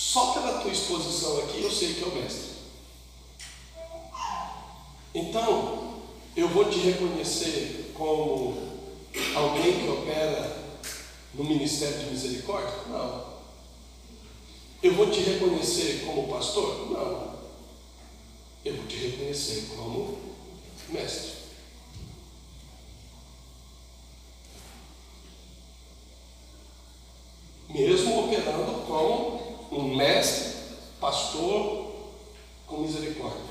[0.00, 2.52] Só pela tua exposição aqui eu sei que é o mestre.
[5.14, 6.00] Então,
[6.34, 8.56] eu vou te reconhecer como
[9.34, 10.56] alguém que opera
[11.34, 12.72] no ministério de misericórdia?
[12.88, 13.26] Não.
[14.82, 16.90] Eu vou te reconhecer como pastor?
[16.90, 17.38] Não.
[18.64, 20.18] Eu vou te reconhecer como
[20.88, 21.32] mestre.
[27.68, 30.54] Mesmo operando como um mestre,
[31.00, 31.90] pastor
[32.66, 33.50] com misericórdia.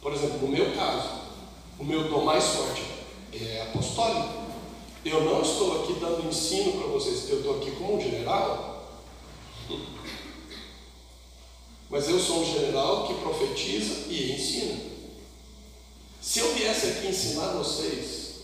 [0.00, 1.08] Por exemplo, no meu caso,
[1.78, 2.82] o meu dom mais forte
[3.32, 4.42] é apostólico.
[5.04, 9.00] Eu não estou aqui dando ensino para vocês, eu estou aqui como um general.
[11.88, 14.92] Mas eu sou um general que profetiza e ensina.
[16.20, 18.42] Se eu viesse aqui ensinar vocês,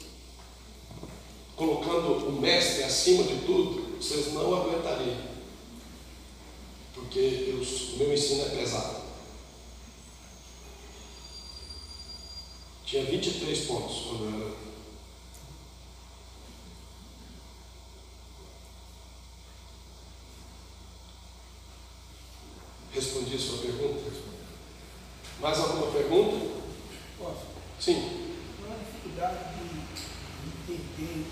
[1.57, 5.39] colocando o mestre acima de tudo, vocês não aguentariam.
[6.95, 8.99] Porque o meu ensino é pesado.
[12.85, 14.69] Tinha 23 pontos quando eu era
[22.99, 24.11] Respondi a sua pergunta?
[25.41, 26.63] Mais alguma pergunta?
[27.17, 27.47] Posso?
[27.79, 28.35] Sim.
[28.67, 31.27] Uma dificuldade de entender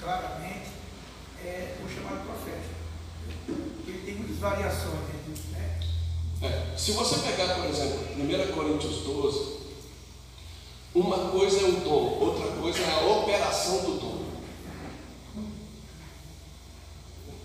[0.00, 0.70] claramente
[1.44, 2.70] é o chamado profeta.
[3.86, 4.94] Ele tem muitas variações,
[5.50, 5.80] né?
[6.40, 9.58] É, se você pegar, por exemplo, 1 Coríntios 12,
[10.92, 14.22] uma coisa é o dom, outra coisa é a operação do dom.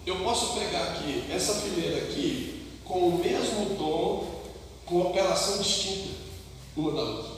[0.08, 4.42] Eu posso pegar aqui, essa fileira aqui, com o mesmo dom,
[4.88, 6.16] com operação distinta
[6.76, 7.32] uma da outra.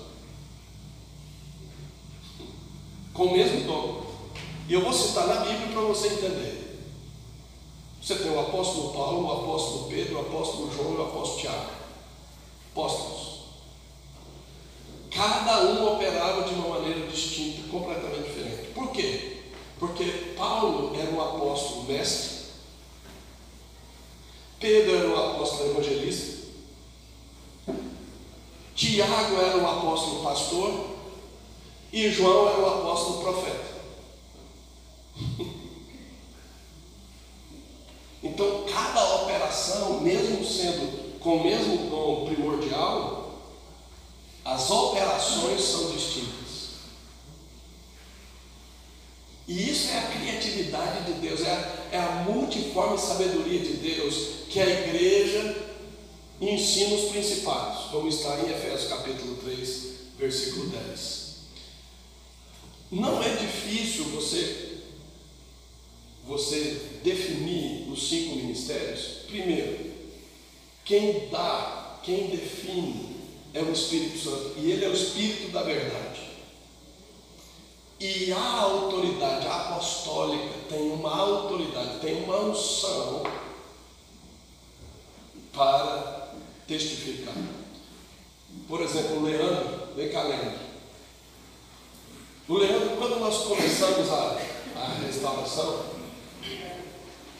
[3.13, 4.05] Com o mesmo dom.
[4.69, 6.79] E eu vou citar na Bíblia para você entender.
[8.01, 11.79] Você tem o apóstolo Paulo, o apóstolo Pedro, o apóstolo João o apóstolo Tiago.
[12.79, 13.39] Apóstolos.
[15.11, 18.71] Cada um operava de uma maneira distinta, completamente diferente.
[18.73, 19.41] Por quê?
[19.77, 20.05] Porque
[20.37, 22.45] Paulo era um apóstolo mestre,
[24.59, 26.47] Pedro era o apóstolo evangelista,
[28.75, 30.85] Tiago era o apóstolo pastor
[31.91, 33.69] e João era o apóstolo profeta.
[38.21, 43.39] Então, cada operação, mesmo sendo com o mesmo dom primordial,
[44.43, 46.39] as operações são distintas.
[49.47, 54.45] E isso é a criatividade de Deus, é a, é a multiforme sabedoria de Deus
[54.49, 55.55] que a igreja
[56.39, 59.87] ensina os principados, como está em Efésios capítulo 3,
[60.17, 61.29] versículo 10.
[62.91, 64.69] Não é difícil você
[66.25, 69.23] você definir os cinco ministérios.
[69.27, 69.91] Primeiro,
[70.85, 73.17] quem dá, quem define
[73.53, 76.29] é o Espírito Santo, e ele é o Espírito da verdade.
[77.99, 83.23] E a autoridade apostólica tem uma autoridade, tem uma unção
[85.51, 86.33] para
[86.67, 87.33] testificar.
[88.67, 90.59] Por exemplo, o Leandro, vem cá, Leandro.
[92.47, 94.37] O Leandro, quando nós começamos a,
[94.75, 95.85] a restauração,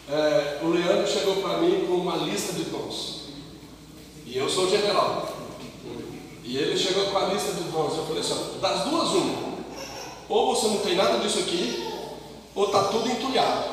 [0.09, 3.29] é, o Leandro chegou para mim com uma lista de dons.
[4.25, 5.31] E eu sou general.
[6.43, 7.97] E ele chegou com a lista de dons.
[7.97, 9.49] Eu falei assim: das duas, uma.
[10.27, 11.91] Ou você não tem nada disso aqui,
[12.55, 13.69] ou está tudo entulhado.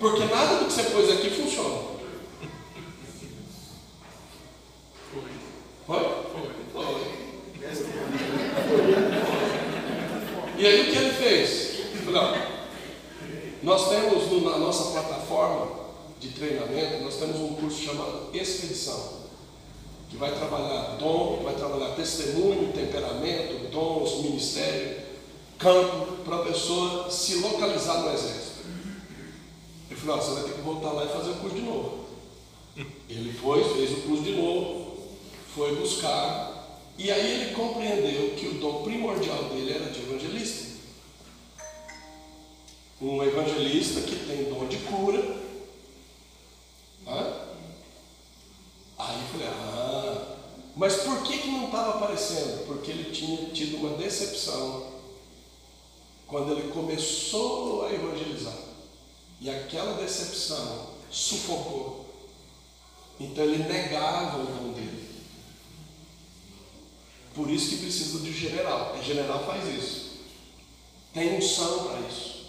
[0.00, 1.93] Porque nada do que você pôs aqui funciona.
[5.86, 6.00] Foi?
[6.72, 7.14] Foi.
[10.56, 11.74] E aí o que ele fez?
[12.06, 12.54] Não.
[13.62, 15.84] Nós temos na nossa plataforma
[16.20, 19.24] de treinamento, nós temos um curso chamado Expedição,
[20.08, 25.02] que vai trabalhar dom, vai trabalhar testemunho, temperamento, dons, ministério,
[25.58, 28.64] campo, para a pessoa se localizar no exército.
[29.90, 32.04] falou: você vai ter que voltar lá e fazer o curso de novo.
[33.08, 34.83] Ele foi, fez o curso de novo,
[35.54, 40.74] foi buscar, e aí ele compreendeu que o dom primordial dele era de evangelista.
[43.00, 45.20] Um evangelista que tem dom de cura.
[47.06, 47.44] Hã?
[48.98, 50.36] Aí eu falei, ah,
[50.76, 52.66] mas por que, que não estava aparecendo?
[52.66, 54.92] Porque ele tinha tido uma decepção
[56.26, 58.56] quando ele começou a evangelizar.
[59.40, 62.06] E aquela decepção sufocou.
[63.20, 65.03] Então ele negava o dom dele.
[67.34, 68.96] Por isso que precisa de general.
[68.98, 70.04] O general faz isso.
[71.12, 72.46] Tem unção para isso.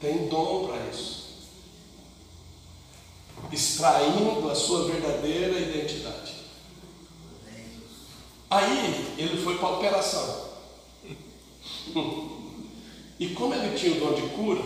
[0.00, 1.26] Tem dom para isso.
[3.50, 6.34] Extraindo a sua verdadeira identidade.
[8.50, 10.46] Aí ele foi para a operação.
[13.18, 14.62] E como ele tinha o dom de cura,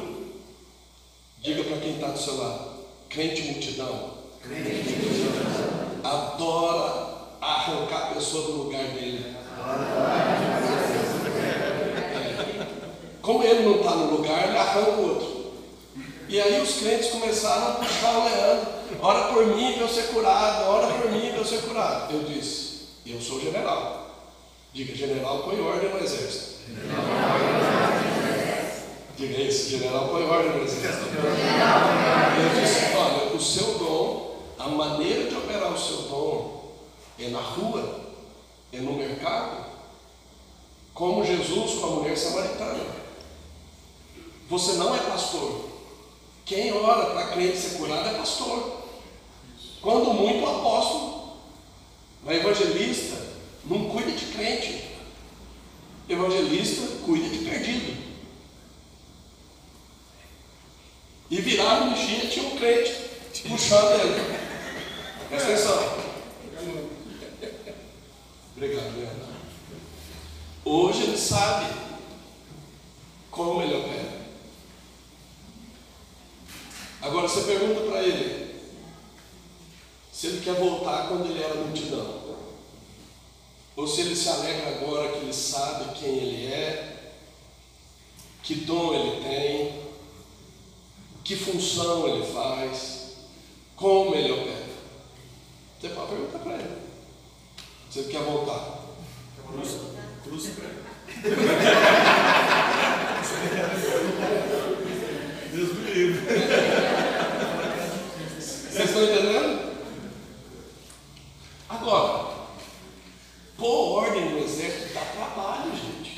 [1.40, 6.00] diga para quem está do seu lado, crente multidão, crente multidão.
[6.02, 9.39] adora arrancar a pessoa do lugar dele.
[13.22, 15.40] Como ele não está no lugar, ele arranca o outro.
[16.28, 18.66] E aí os crentes começaram a puxar o Leandro.
[19.02, 22.12] Ora por mim para eu ser curado, ora por mim para eu ser curado.
[22.12, 24.10] Eu disse, eu sou general.
[24.72, 26.60] Diga, general põe ordem no exército.
[29.16, 31.06] Diga isso, general põe ordem no exército.
[32.38, 36.72] Eu disse, olha, o seu dom, a maneira de operar o seu dom
[37.18, 38.00] é na rua,
[38.72, 39.66] é no mercado,
[40.94, 42.84] como Jesus com a mulher samaritana.
[44.48, 45.70] Você não é pastor.
[46.44, 48.82] Quem ora para crente ser curado é pastor.
[49.80, 51.38] Quando muito, apóstolo.
[52.24, 53.16] Mas evangelista
[53.64, 54.90] não cuida de crente.
[56.08, 57.96] Evangelista cuida de perdido.
[61.30, 62.92] E virava no dia tinha um crente
[63.48, 64.40] puxando ele.
[65.28, 66.09] Presta atenção.
[68.62, 69.26] Obrigado, Leandro.
[70.66, 71.74] Hoje ele sabe
[73.30, 74.20] como ele opera.
[77.00, 78.60] Agora você pergunta para ele
[80.12, 82.36] se ele quer voltar quando ele era multidão.
[83.76, 87.12] Ou se ele se alegra agora que ele sabe quem ele é,
[88.42, 89.82] que dom ele tem,
[91.24, 93.12] que função ele faz,
[93.74, 94.68] como ele opera.
[95.80, 96.79] Você pode perguntar para ele.
[97.96, 98.78] Ele quer voltar.
[99.48, 99.78] Cruz,
[100.22, 100.46] cruz
[105.52, 106.20] Deus me livre.
[108.38, 109.70] Vocês estão entendendo?
[111.68, 112.30] Agora,
[113.58, 116.16] pôr ordem no exército dá trabalho, gente.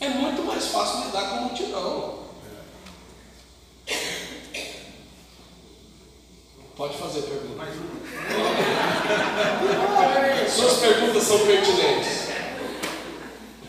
[0.00, 2.20] É muito mais fácil lidar com a multidão.
[6.76, 7.56] Pode fazer pergunta.
[7.56, 8.89] mais um.
[10.80, 12.28] Perguntas são pertinentes.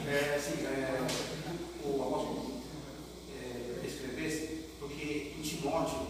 [0.07, 1.07] É, assim, é,
[1.83, 2.61] o apóstolo
[3.33, 6.07] é, escrevesse, porque em Timóteo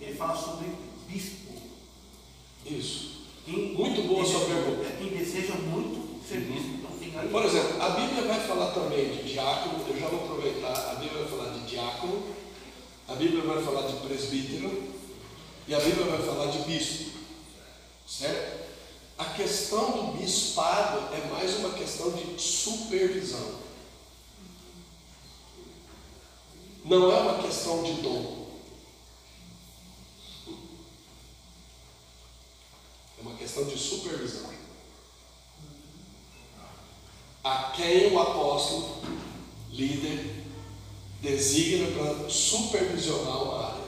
[0.00, 0.66] ele fala sobre
[1.08, 1.52] bispo.
[2.66, 3.22] Isso.
[3.46, 4.86] Quem, Muito boa a sua pergunta.
[4.86, 6.68] é, Quem deseja muito ser bispo.
[6.78, 7.28] Então tem aí.
[7.28, 11.24] Por exemplo, a Bíblia vai falar também de diácono, eu já vou aproveitar, a Bíblia
[11.24, 12.22] vai falar de diácono,
[13.08, 14.92] a Bíblia vai falar de presbítero
[15.66, 17.12] e a Bíblia vai falar de bispo.
[18.06, 18.62] Certo?
[19.18, 23.60] A questão do bispado é mais uma questão de supervisão.
[26.84, 28.48] Não é uma questão de dom.
[33.18, 34.50] É uma questão de supervisão.
[37.44, 38.18] A quem o
[38.62, 38.96] apóstolo,
[39.72, 40.44] líder,
[41.20, 43.82] designa para supervisionar uma área.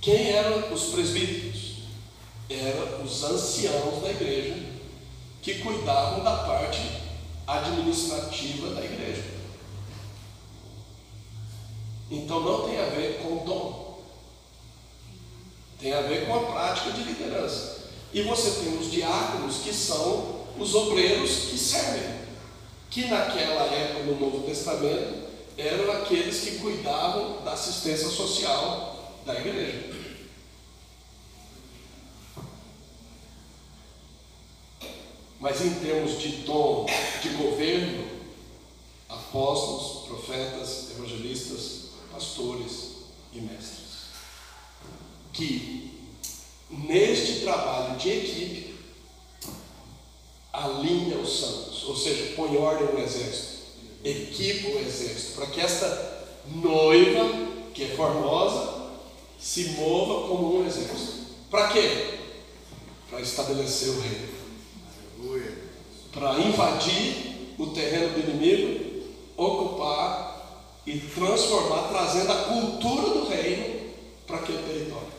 [0.00, 1.74] Quem eram os presbíteros?
[2.50, 4.62] Eram os anciãos da igreja
[5.40, 6.80] que cuidavam da parte
[7.46, 9.24] administrativa da igreja.
[12.10, 14.02] Então não tem a ver com dom,
[15.80, 17.84] tem a ver com a prática de liderança.
[18.12, 22.20] E você tem os diáconos que são os obreiros que servem,
[22.90, 25.24] que naquela época no Novo Testamento
[25.56, 29.94] eram aqueles que cuidavam da assistência social da igreja.
[35.40, 36.86] Mas em termos de dom
[37.22, 38.08] de governo,
[39.08, 42.92] apóstolos, profetas, evangelistas, pastores
[43.32, 43.84] e mestres.
[45.32, 45.92] Que
[46.70, 48.63] neste trabalho de equipe
[50.54, 53.64] alinha os santos, ou seja, põe ordem no exército,
[54.04, 57.28] equipa o exército, para que esta noiva,
[57.74, 58.92] que é formosa,
[59.38, 61.24] se mova como um exército.
[61.50, 62.18] Para quê?
[63.10, 64.34] Para estabelecer o reino.
[66.12, 69.02] Para invadir o terreno do inimigo,
[69.36, 73.90] ocupar e transformar, trazendo a cultura do reino
[74.26, 75.14] para aquele território.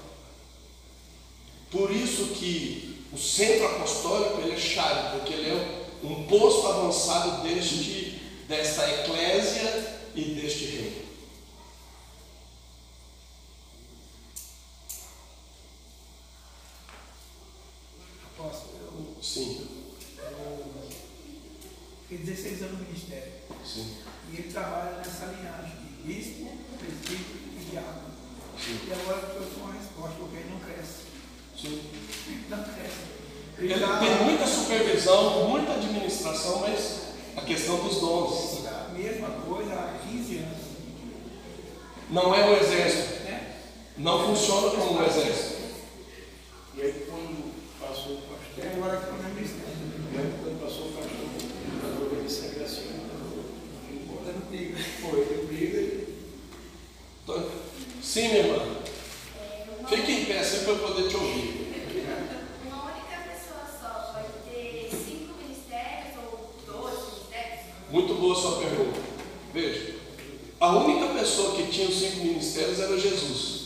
[1.70, 2.85] Por isso que
[3.16, 10.04] o centro apostólico ele é chave, porque ele é um posto avançado deste, desta eclésia
[10.14, 11.06] e deste reino.
[18.38, 19.66] Apóstolo, eu, Sim,
[20.20, 20.90] eu
[22.10, 23.32] fiquei 16 anos no ministério.
[23.66, 23.96] sim,
[24.30, 29.74] E ele trabalha nessa linhagem de bispo, presbítero e sim, E agora eu estou uma
[29.74, 31.05] resposta, porque ele não cresce.
[33.58, 37.02] Ele tem muita supervisão, muita administração, mas
[37.38, 40.58] a questão dos dons a mesma coisa há 15 anos.
[42.10, 43.56] não é um exército, Né?
[43.98, 45.56] não funciona como um exército.
[46.76, 49.74] E aí quando passou o pastor, agora que eu não ministério.
[50.14, 51.16] e aí quando passou o pastor,
[51.84, 52.96] a obediência assim,
[54.26, 54.78] Dando briga.
[55.02, 56.06] foi, ele briga
[58.02, 58.85] Sim, minha irmã.
[59.88, 61.66] Fique em pé sempre para eu poder te ouvir.
[62.66, 67.60] Uma única pessoa só pode ter cinco ministérios ou dois ministérios?
[67.92, 69.00] Muito boa sua pergunta.
[69.54, 69.96] Veja,
[70.60, 73.66] a única pessoa que tinha os cinco ministérios era Jesus.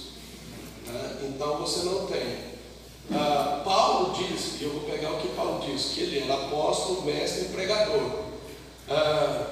[0.88, 1.20] né?
[1.24, 2.50] Então você não tem.
[3.12, 7.04] Ah, Paulo diz, e eu vou pegar o que Paulo diz, que ele era apóstolo,
[7.04, 8.12] mestre e pregador.
[8.90, 9.48] Ah,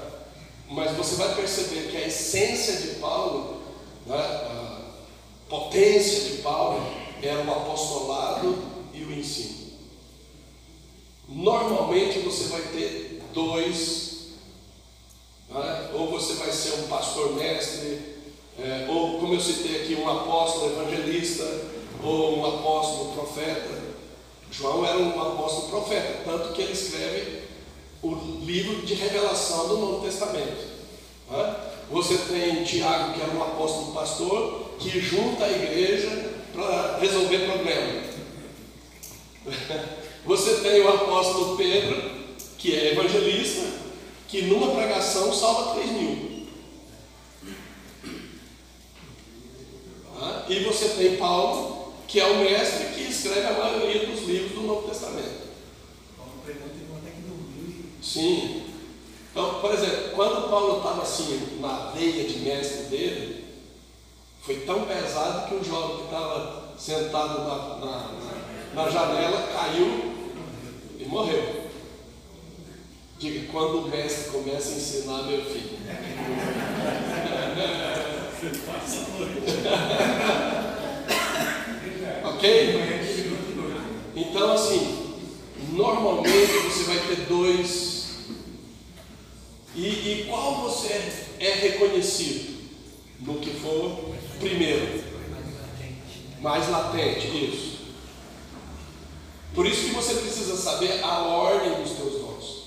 [0.70, 3.62] mas você vai perceber que a essência de Paulo,
[4.06, 4.18] né,
[5.50, 6.86] potência de Paulo,
[7.22, 8.58] era o apostolado
[8.94, 9.68] e o ensino.
[11.28, 14.08] Normalmente você vai ter dois
[15.50, 15.90] né?
[15.94, 18.18] ou você vai ser um pastor mestre,
[18.60, 21.44] é, ou como eu citei aqui, um apóstolo evangelista,
[22.04, 23.88] ou um apóstolo profeta.
[24.52, 27.44] João era um apóstolo profeta, tanto que ele escreve
[28.02, 30.66] o livro de revelação do Novo Testamento.
[31.30, 31.56] né?
[31.90, 38.06] Você tem Tiago, que era um apóstolo pastor, que junta a igreja para resolver problemas.
[40.26, 42.12] Você tem o apóstolo Pedro,
[42.58, 43.66] que é evangelista,
[44.28, 46.48] que numa pregação salva 3 mil.
[50.20, 54.52] Ah, E você tem Paulo, que é o mestre que escreve a maioria dos livros
[54.52, 55.48] do Novo Testamento.
[56.18, 58.64] Paulo pregou, teve até que dormiu Sim.
[59.32, 63.47] Então, por exemplo, quando Paulo estava assim na veia de mestre dele,
[64.48, 68.14] foi tão pesado que o jovem que estava sentado na, na,
[68.74, 70.14] na- janela caiu
[70.98, 71.68] e morreu.
[73.20, 75.78] Diga, quando o mestre começa a ensinar meu filho.
[82.24, 82.88] ok?
[84.16, 85.18] Então, assim,
[85.74, 87.98] normalmente você vai ter dois.
[89.76, 90.94] E, e qual você
[91.38, 92.56] é reconhecido?
[93.20, 95.04] No que for primeiro.
[96.42, 97.78] Mais latente, isso.
[99.54, 102.64] Por isso que você precisa saber a ordem dos teus dons.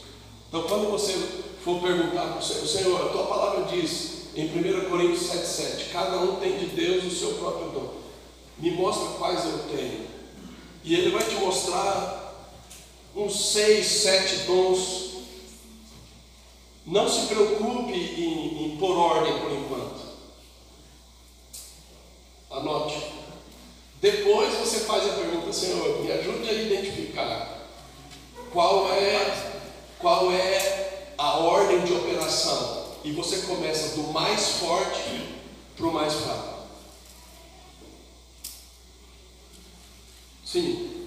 [0.49, 1.15] Então, quando você
[1.65, 6.19] for perguntar para o Senhor, Senhor, a tua palavra diz em 1 Coríntios 7,7: cada
[6.19, 7.95] um tem de Deus o seu próprio dom.
[8.59, 10.07] Me mostra quais eu tenho.
[10.83, 12.51] E Ele vai te mostrar
[13.15, 15.11] uns seis, sete dons.
[16.87, 20.00] Não se preocupe em, em pôr ordem por enquanto.
[22.51, 23.13] Anote.
[24.01, 27.59] Depois você faz a pergunta, Senhor, me ajude a identificar
[28.53, 29.53] qual é,
[29.99, 32.97] qual é a ordem de operação.
[33.05, 35.37] E você começa do mais forte
[35.77, 36.61] para o mais fraco.
[40.45, 41.07] Sim.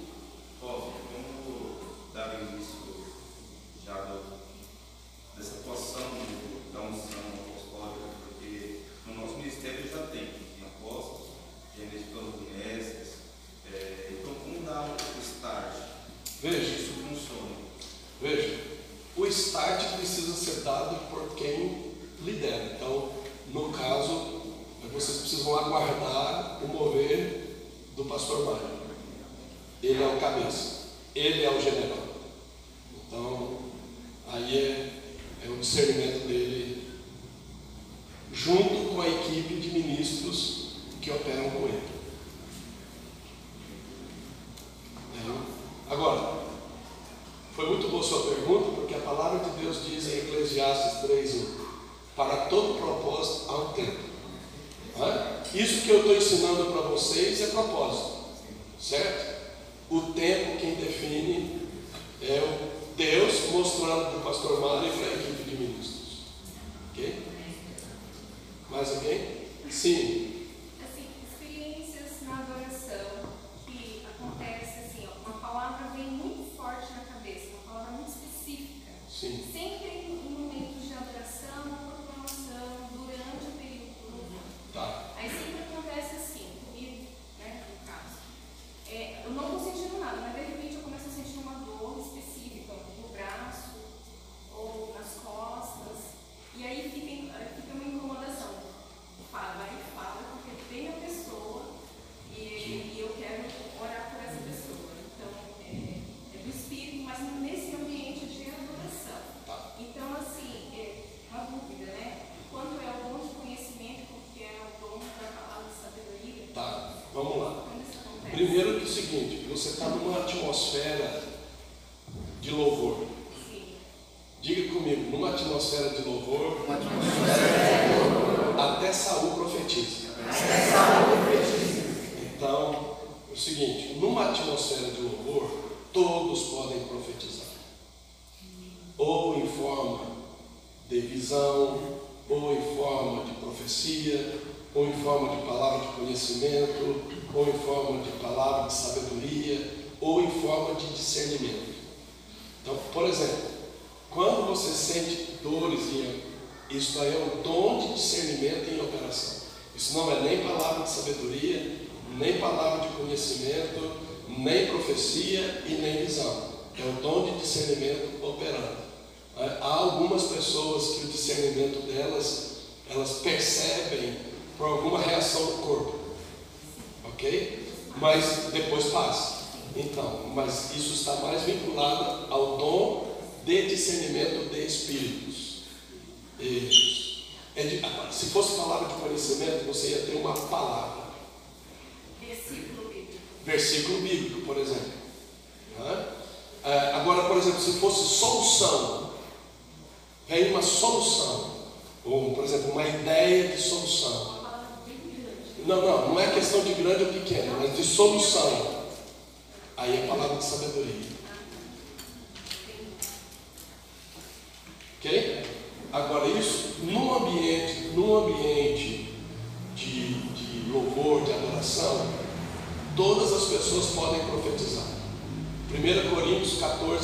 [0.62, 0.94] Como
[2.14, 3.06] dar início
[3.86, 3.94] já
[5.36, 10.30] dessa do- da unção apostólica, porque no nosso ministério já tem,
[11.94, 13.14] editores de mestres,
[13.72, 15.74] é, então como dar o start?
[16.42, 16.76] Veja.
[16.76, 17.56] Isso funciona.
[18.22, 18.60] Veja,
[19.16, 21.94] o start precisa ser dado por quem
[22.24, 22.74] lidera.
[22.76, 23.12] Então,
[23.54, 24.42] no caso,
[24.94, 27.58] vocês precisam aguardar o mover
[27.96, 28.84] do pastor Mário.
[29.82, 32.08] Ele é o cabeça, ele é o general.
[33.08, 33.60] Então,
[34.28, 34.94] aí é,
[35.46, 36.88] é o discernimento dele,
[38.32, 40.63] junto com a equipe de ministros
[41.04, 41.84] que operam com ele.
[45.18, 45.94] É.
[45.94, 46.44] Agora,
[47.54, 51.46] foi muito boa sua pergunta, porque a palavra de Deus diz em Eclesiastes 3:1:
[52.16, 54.14] Para todo propósito há um tempo.
[55.54, 58.24] Isso que eu estou ensinando para vocês é propósito,
[58.80, 59.34] certo?
[59.90, 61.68] O tempo quem define
[62.22, 66.04] é o Deus mostrando para o pastor Mário e para a equipe de ministros.
[66.92, 67.24] Ok?
[68.70, 69.44] Mais alguém?
[69.70, 70.33] Sim.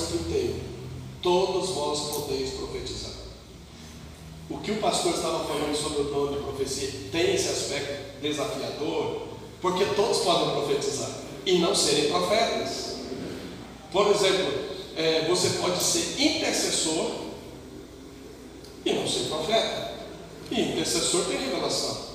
[0.10, 0.60] 14, 31.
[1.22, 3.11] Todos vós podeis profetizar.
[4.49, 9.27] O que o pastor estava falando sobre o dom de profecia tem esse aspecto desafiador,
[9.61, 11.10] porque todos podem profetizar
[11.45, 12.95] e não serem profetas.
[13.91, 17.11] Por exemplo, eh, você pode ser intercessor
[18.86, 19.99] e não ser profeta.
[20.49, 22.10] E intercessor tem revelação.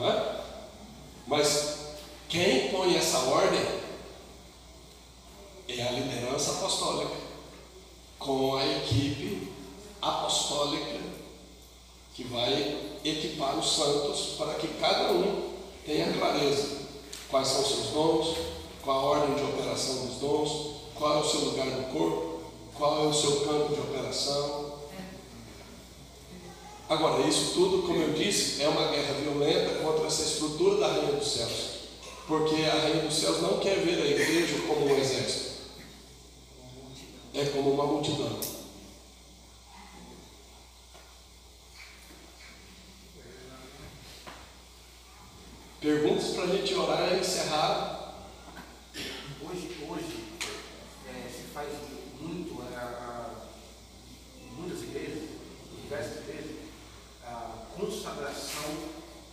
[0.00, 0.34] É?
[1.26, 1.78] Mas
[2.28, 3.83] quem põe essa ordem
[5.68, 7.14] é a liderança apostólica,
[8.18, 9.52] com a equipe
[10.00, 11.00] apostólica
[12.14, 15.50] que vai equipar os santos para que cada um
[15.84, 16.84] tenha clareza
[17.28, 18.36] quais são os seus dons,
[18.82, 22.40] qual a ordem de operação dos dons, qual é o seu lugar no corpo,
[22.74, 24.74] qual é o seu campo de operação.
[26.88, 31.12] Agora, isso tudo, como eu disse, é uma guerra violenta contra essa estrutura da Rainha
[31.12, 31.74] dos Céus.
[32.28, 35.43] Porque a Rainha dos Céus não quer ver a igreja como um exército,
[37.34, 38.38] é como uma multidão.
[45.80, 48.14] Perguntas para a gente orar e encerrar.
[49.42, 50.24] Hoje, hoje
[51.06, 51.68] é, se faz
[52.20, 53.30] muito, é, a-
[54.40, 56.56] em muitas igrejas, em diversas igrejas,
[57.26, 58.64] a consagração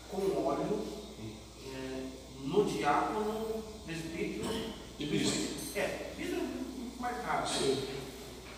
[0.09, 0.85] com óleo
[1.73, 2.03] é,
[2.43, 5.77] no diácono, presbítero E bispo.
[5.79, 6.60] É, muito
[7.01, 7.49] marcado.
[7.49, 7.77] Sim.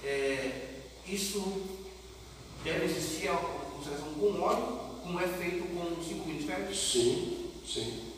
[0.03, 1.64] É, isso
[2.64, 6.78] deve existir a consagração com óleo, como é feito com os cinco ministérios?
[6.78, 8.14] Sim, sim.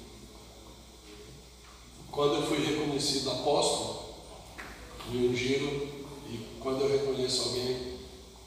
[2.11, 4.15] Quando eu fui reconhecido apóstolo,
[5.09, 5.67] me ungiram
[6.29, 7.95] e quando eu reconheço alguém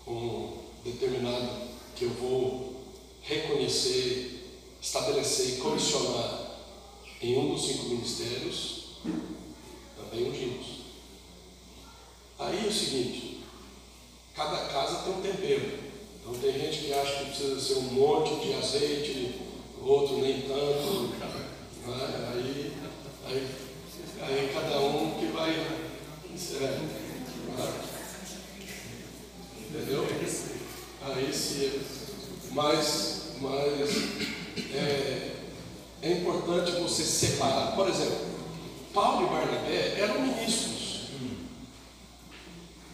[0.07, 2.83] um determinado que eu vou
[3.23, 4.47] reconhecer,
[4.81, 6.49] estabelecer e comissionar
[7.21, 8.85] em um dos cinco ministérios,
[9.97, 10.78] também ungimos.
[12.39, 13.41] Aí é o seguinte,
[14.35, 15.79] cada casa tem um tempero.
[16.21, 19.41] Então tem gente que acha que precisa ser um monte de azeite,
[19.83, 21.15] outro nem tanto.
[21.19, 22.33] né?
[22.33, 22.73] Aí,
[23.27, 23.49] aí,
[24.23, 25.51] aí cada um que vai.
[25.51, 26.89] É, né?
[29.69, 30.07] Entendeu?
[31.03, 31.81] Aí se.
[32.53, 33.91] Mas, mas
[34.75, 35.33] é,
[36.03, 37.75] é importante você separar.
[37.75, 38.27] Por exemplo,
[38.95, 40.78] Paulo e Barnabé eram ministros.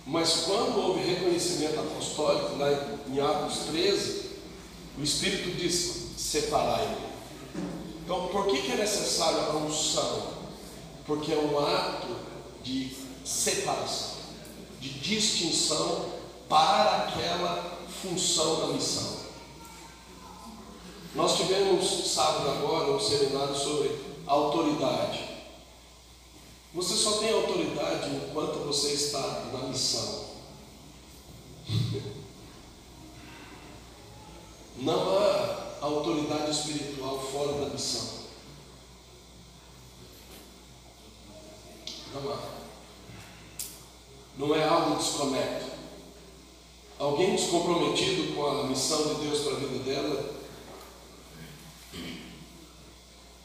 [0.07, 2.71] Mas quando houve reconhecimento apostólico, lá
[3.09, 4.31] em Atos 13,
[4.99, 6.97] o Espírito disse: separai.
[8.05, 10.35] Então, por que, que é necessário a unção?
[11.07, 12.09] Porque é um ato
[12.63, 12.95] de
[13.25, 14.17] separação,
[14.79, 16.07] de distinção
[16.49, 19.25] para aquela função da missão.
[21.15, 23.91] Nós tivemos sábado agora um seminário sobre
[24.27, 25.34] autoridade.
[26.75, 30.25] Você só tem autoridade enquanto você está na missão.
[34.77, 38.25] Não há autoridade espiritual fora da missão.
[42.13, 42.39] Não há.
[44.37, 45.75] Não é algo desconecto.
[46.99, 50.35] Alguém descomprometido com a missão de Deus para a vida dela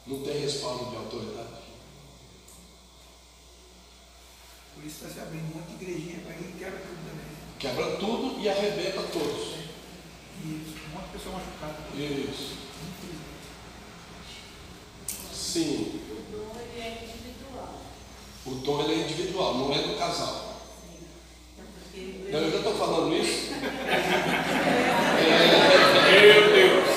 [0.06, 1.59] não tem respaldo de autoridade.
[4.80, 7.26] Por isso está se abrindo um monte de igrejinha para quem quebra tudo também.
[7.58, 9.54] Quebra tudo e arrebenta todos.
[10.42, 11.76] E um monte de pessoa machucada.
[11.96, 12.56] Isso.
[15.32, 17.82] Sim, O dom ele é individual.
[18.46, 20.60] o dom ele é individual, não é do casal.
[21.56, 23.50] Porque Não, eu já estou falando isso.
[26.10, 26.88] Meu Deus.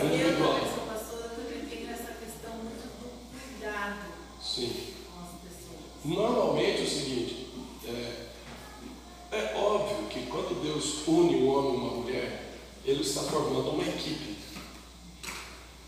[0.00, 0.54] eu, Individual.
[0.54, 3.10] como sou pastora, também tenho essa questão muito do
[3.58, 3.98] cuidado
[4.40, 4.94] Sim.
[5.04, 5.80] com as pessoas.
[6.04, 7.50] Normalmente é o seguinte,
[7.86, 8.26] é,
[9.32, 12.52] é óbvio que quando Deus une um homem e uma mulher,
[12.84, 14.38] Ele está formando uma equipe.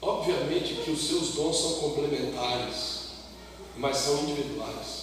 [0.02, 3.10] Obviamente que os seus dons são complementares,
[3.80, 5.00] mas são individuais.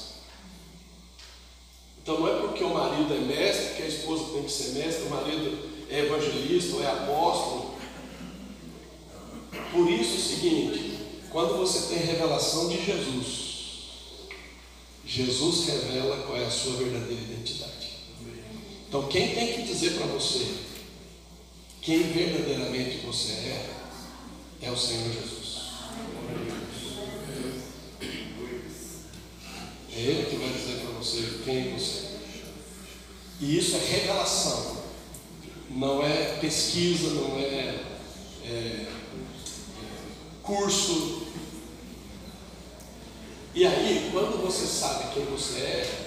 [2.02, 5.04] Então não é porque o marido é mestre que a esposa tem que ser mestre,
[5.04, 7.76] o marido é evangelista ou é apóstolo.
[9.72, 11.00] Por isso é o seguinte,
[11.30, 13.48] quando você tem revelação de Jesus,
[15.06, 17.98] Jesus revela qual é a sua verdadeira identidade.
[18.88, 20.46] Então, quem tem que dizer para você
[21.82, 23.70] quem verdadeiramente você é,
[24.62, 25.48] é o Senhor Jesus.
[29.94, 32.18] É Ele que vai dizer para você quem você é.
[33.40, 34.78] E isso é revelação,
[35.70, 37.76] não é pesquisa, não é,
[38.44, 38.88] é, é
[40.42, 41.28] curso,
[43.58, 46.06] e aí, quando você sabe quem você é,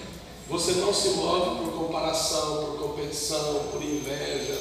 [0.48, 4.56] você não se move por comparação, por competição, por inveja,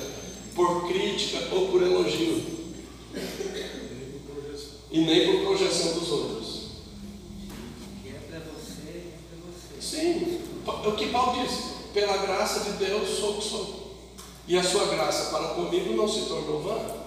[0.56, 2.44] por crítica ou por elogio.
[4.90, 6.62] E nem por projeção dos outros.
[8.02, 9.80] Que é para você, é para você.
[9.80, 13.96] Sim, o que Paulo disse: pela graça de Deus sou o que sou.
[14.48, 17.00] E a sua graça para comigo não se tornou vã.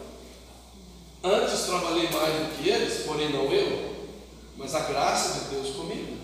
[1.24, 4.08] Antes trabalhei mais do que eles, porém não eu,
[4.56, 6.18] mas a graça de Deus comigo.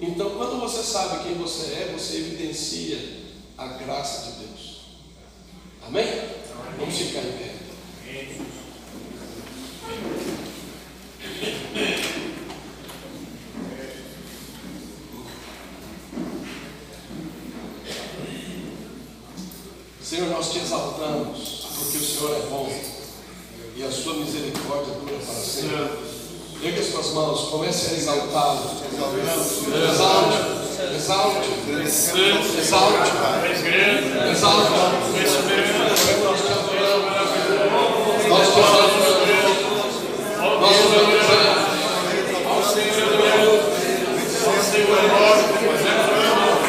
[0.00, 3.22] Então, quando você sabe quem você é, você evidencia
[3.56, 4.80] a graça de Deus.
[5.86, 6.06] Amém?
[6.78, 7.54] Vamos ficar em pé.
[20.18, 22.68] Senhor, nós te exaltamos, porque o Senhor é bom
[23.76, 25.90] e a sua misericórdia dura para sempre.
[26.60, 28.68] Ergue as suas mãos, comece a exaltá-lo.
[29.92, 30.38] Exalte,
[30.96, 31.48] exalte,
[31.86, 33.10] exalte, exalte.
[36.24, 37.30] Nós te adoramos,
[38.28, 39.06] nós te exaltamos,
[40.58, 41.68] nós te bendizemos.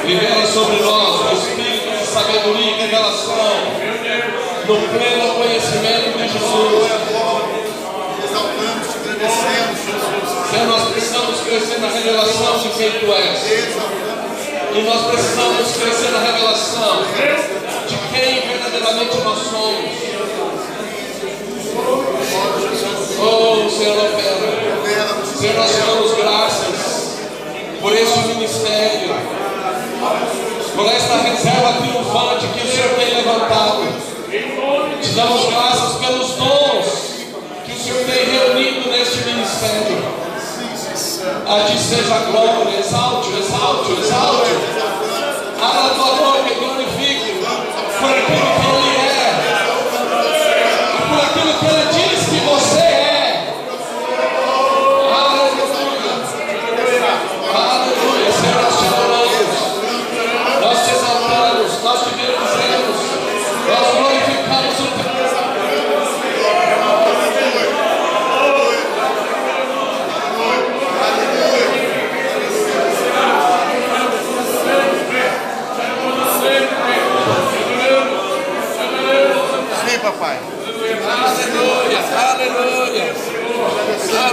[0.05, 3.38] Revela sobre nós o espírito de sabedoria e revelação,
[4.69, 6.91] no pleno conhecimento de Jesus.
[10.51, 13.75] Senhor, nós precisamos crescer na revelação de quem Tu és.
[14.75, 17.01] E nós precisamos crescer na revelação
[17.87, 20.09] de quem verdadeiramente nós somos.
[23.21, 25.25] Oh, Senhor, opera.
[25.35, 27.17] Senhor, nós damos graças
[27.81, 29.15] por este ministério,
[30.75, 34.08] por esta reserva triunfante que o Senhor tem levantado.
[35.19, 36.85] Damos graças pelos dons
[37.65, 40.01] que o Senhor tem reunido neste ministério.
[41.45, 44.51] A ti seja glória, exalte, exalte, exalte.
[45.61, 47.43] Abra a tua boca e glorifique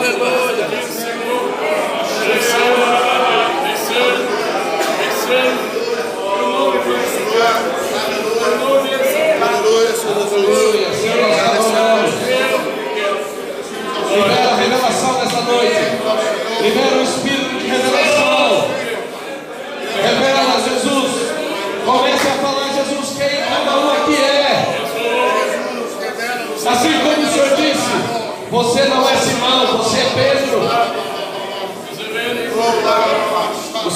[0.06, 0.45] Hallelujah.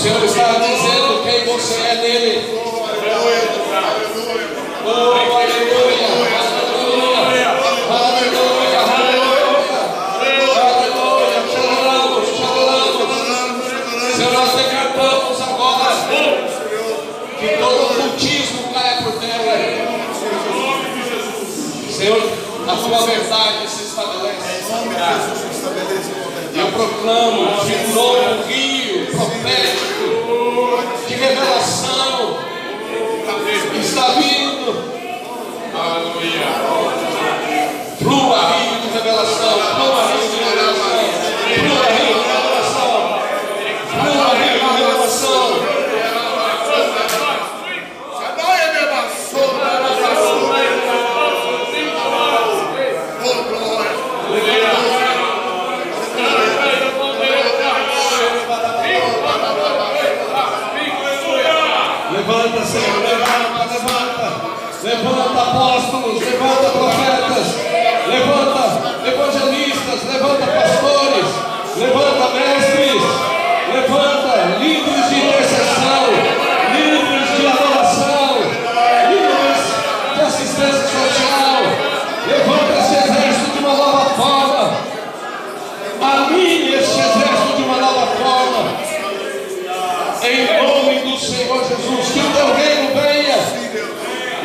[0.01, 2.55] Senhor está dizendo quem você é nele.
[2.55, 3.61] Oh, aleluia.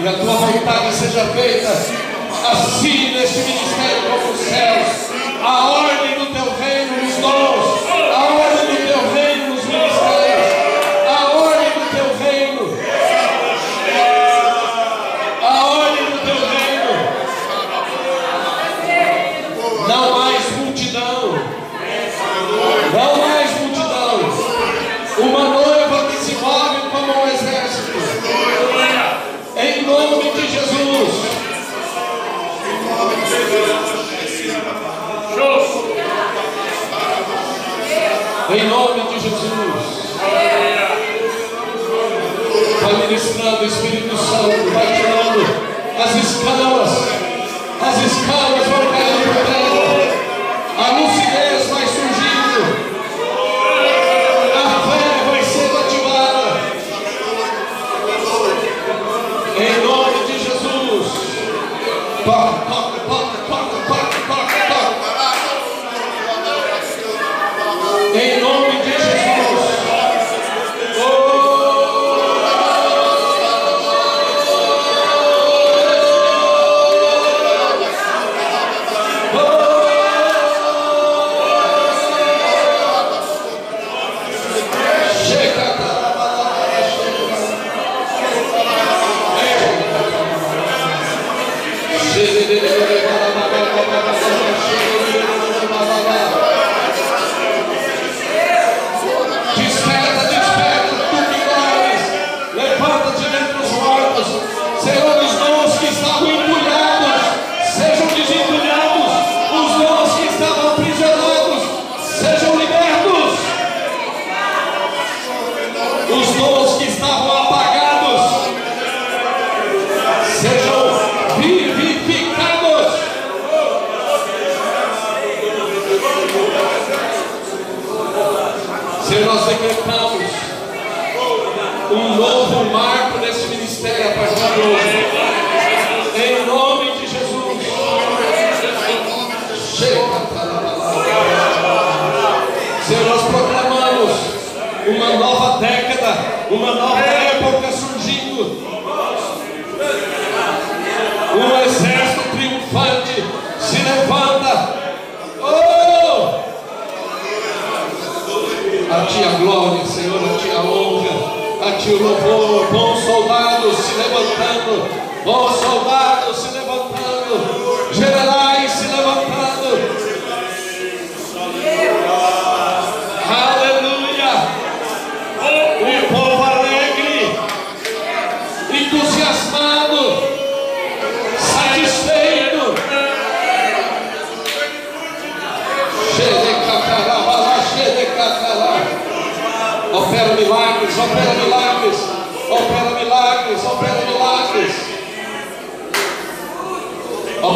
[0.06, 1.68] que a tua vontade seja feita
[2.52, 5.10] assim neste ministério como os céus,
[5.44, 8.55] a ordem do teu reino nos dons, a ordem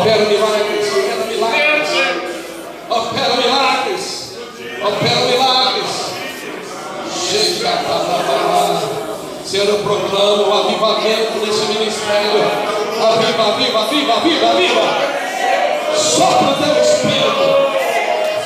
[0.09, 1.89] Opera milagres, opera milagres.
[2.89, 4.33] Opera milagres.
[4.81, 5.91] Opera milagres.
[7.13, 7.79] Chega a
[9.45, 12.41] Senhor, eu proclamo o avivamento desse ministério.
[12.99, 15.95] Aviva, viva, viva, viva, viva.
[15.95, 17.45] Sopra teu espírito.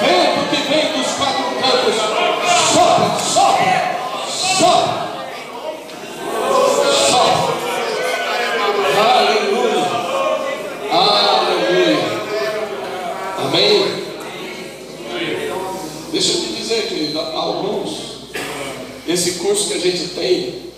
[0.02, 1.96] Vento que vem dos quatro cantos.
[2.74, 5.03] Sopra, sopra, sopra.
[19.14, 20.72] Esse curso que a gente tem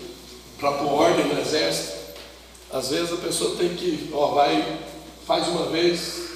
[0.58, 1.96] para pôr ordem no exército,
[2.70, 4.78] às vezes a pessoa tem que, ó, vai,
[5.26, 6.26] faz uma vez,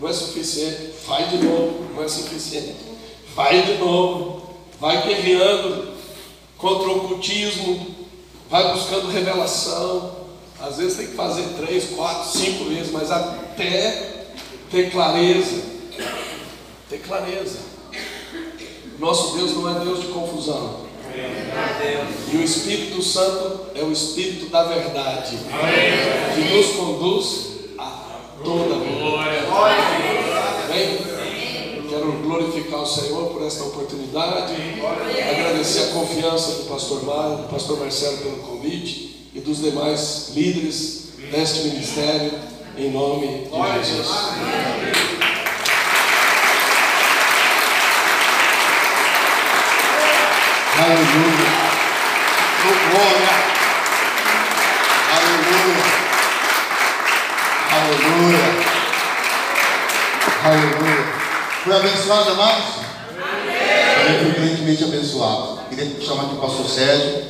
[0.00, 2.76] não é suficiente, faz de novo, não é suficiente,
[3.34, 5.92] faz de novo, vai guerreando
[6.56, 7.94] contra o ocultismo,
[8.48, 10.16] vai buscando revelação,
[10.58, 14.24] às vezes tem que fazer três, quatro, cinco vezes, mas até
[14.70, 15.62] ter clareza,
[16.88, 17.58] ter clareza.
[18.98, 20.87] Nosso Deus não é Deus de confusão.
[22.32, 25.38] E o Espírito Santo é o Espírito da verdade,
[26.34, 27.46] que nos conduz
[27.78, 29.46] a toda a verdade.
[30.64, 30.98] Amém?
[31.88, 34.54] Quero glorificar o Senhor por esta oportunidade,
[35.30, 41.08] agradecer a confiança do pastor Mário, do pastor Marcelo pelo convite e dos demais líderes
[41.30, 42.32] deste ministério,
[42.76, 44.08] em nome de Jesus.
[50.80, 51.50] Aleluia.
[52.62, 53.28] Oh, glória.
[55.16, 55.82] Aleluia.
[57.72, 58.46] Aleluia.
[60.44, 61.02] Aleluia.
[61.64, 62.64] Foi abençoado, amados?
[63.10, 64.22] Amém.
[64.22, 65.58] Foi grandemente abençoado.
[65.68, 67.24] Queria chamar aqui o pastor Sérgio.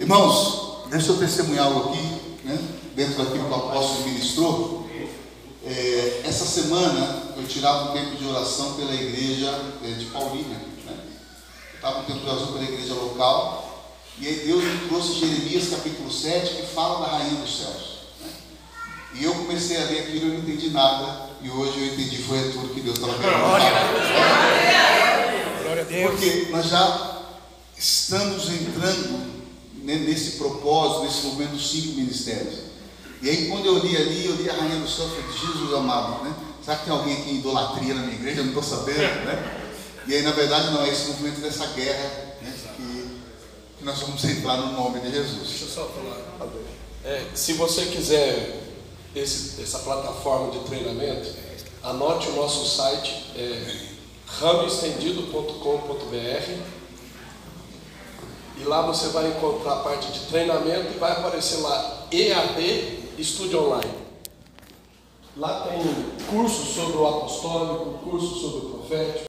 [0.00, 2.02] Irmãos, deixa eu testemunhar algo aqui,
[2.42, 2.58] né?
[2.96, 4.90] Dentro daquilo que o apóstolo ministrou.
[5.64, 10.71] É, essa semana eu tirava um tempo de oração pela igreja é, de Paulínia.
[11.82, 11.88] Né?
[11.88, 16.10] estava com tempo de oração pela igreja local, e aí Deus me trouxe Jeremias capítulo
[16.12, 17.82] 7, que fala da rainha dos céus.
[18.20, 18.28] né?
[19.14, 22.22] E eu comecei a ler aquilo e eu não entendi nada, e hoje eu entendi,
[22.22, 23.58] foi tudo que Deus estava querendo falar.
[25.62, 26.10] Glória a Deus.
[26.10, 27.18] Porque nós já
[27.76, 29.32] estamos entrando
[29.82, 32.54] ne- nesse propósito, nesse momento dos cinco ministérios.
[33.20, 35.74] E aí quando eu li ali, eu li a rainha dos céus, eu falei, Jesus
[35.74, 36.32] amado, né?
[36.64, 38.40] Será que tem alguém aqui em idolatria na minha igreja?
[38.40, 39.61] Eu não estou sabendo, né?
[40.06, 43.18] E aí, na verdade, não, é esse movimento dessa guerra né, que,
[43.78, 45.48] que nós vamos entrar no nome de Jesus.
[45.48, 46.18] Deixa eu só falar.
[47.04, 48.60] É, se você quiser
[49.14, 51.28] esse- essa plataforma de treinamento,
[51.82, 53.76] anote o nosso site, é
[54.40, 56.62] ramoestendido.com.br
[58.60, 63.64] e lá você vai encontrar a parte de treinamento e vai aparecer lá EAD Estúdio
[63.64, 63.92] Online.
[65.36, 65.80] Lá tem
[66.26, 69.26] curso sobre o apostólico, curso sobre o profético,